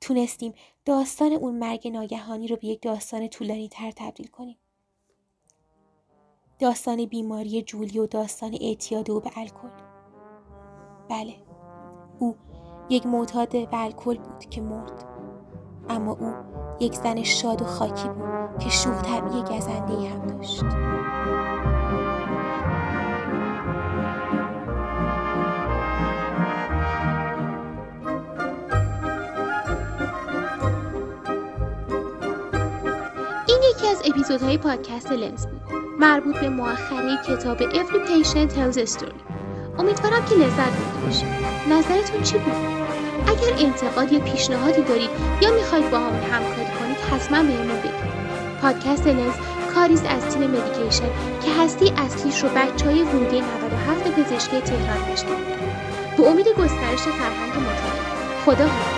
تونستیم 0.00 0.54
داستان 0.84 1.32
اون 1.32 1.54
مرگ 1.54 1.88
ناگهانی 1.88 2.48
رو 2.48 2.56
به 2.56 2.66
یک 2.66 2.82
داستان 2.82 3.28
طولانی 3.28 3.68
تر 3.68 3.90
تبدیل 3.90 4.26
کنیم. 4.26 4.56
داستان 6.58 7.06
بیماری 7.06 7.62
جولی 7.62 7.98
و 7.98 8.06
داستان 8.06 8.56
اعتیاد 8.60 9.10
او 9.10 9.20
به 9.20 9.30
الکل. 9.36 9.68
بله، 11.10 11.34
او 12.18 12.36
یک 12.88 13.06
معتاد 13.06 13.50
به 13.50 13.68
الکل 13.72 14.18
بود 14.18 14.44
که 14.50 14.60
مرد. 14.60 15.04
اما 15.88 16.12
او 16.12 16.32
یک 16.80 16.94
زن 16.94 17.22
شاد 17.22 17.62
و 17.62 17.64
خاکی 17.64 18.08
بود 18.08 18.58
که 18.58 18.70
شوخ 18.70 19.02
طبیع 19.02 19.42
گزنده 19.42 20.08
هم 20.08 20.26
داشت. 20.26 20.62
این 33.48 33.58
یکی 33.70 33.88
از 33.88 34.02
اپیزودهای 34.04 34.58
پادکست 34.58 35.12
لنز 35.12 35.46
بود. 35.46 35.85
مربوط 35.98 36.38
به 36.38 36.48
مؤخره 36.48 37.16
کتاب 37.28 37.58
Every 37.58 38.00
Patient 38.08 38.50
Tells 38.52 38.78
a 38.78 38.92
Story. 38.92 39.20
امیدوارم 39.78 40.24
که 40.24 40.34
لذت 40.34 40.56
برده 40.56 41.06
باشید. 41.06 41.28
نظرتون 41.70 42.22
چی 42.22 42.38
بود؟ 42.38 42.52
اگر 43.26 43.66
انتقاد 43.66 44.12
یا 44.12 44.20
پیشنهادی 44.20 44.82
دارید 44.82 45.10
یا 45.42 45.54
می‌خواید 45.54 45.90
با 45.90 45.98
همون 45.98 46.20
همکاری 46.20 46.68
کنید 46.80 46.96
حتما 47.12 47.42
بهمون 47.42 47.80
بگید. 47.80 48.16
پادکست 48.62 49.06
لنز 49.06 49.34
کاریز 49.74 50.02
از 50.04 50.34
تیم 50.34 50.50
مدیکیشن 50.50 51.10
که 51.44 51.62
هستی 51.62 51.92
اصلیش 51.96 52.42
رو 52.42 52.48
بچه 52.48 52.84
های 52.86 53.02
ورودی 53.02 53.40
97 53.40 54.10
پزشکی 54.10 54.60
تهران 54.60 55.08
داشته 55.08 55.28
به 56.16 56.28
امید 56.28 56.48
گسترش 56.48 57.00
فرهنگ 57.00 57.50
مطالعه. 57.50 58.06
خدا 58.44 58.95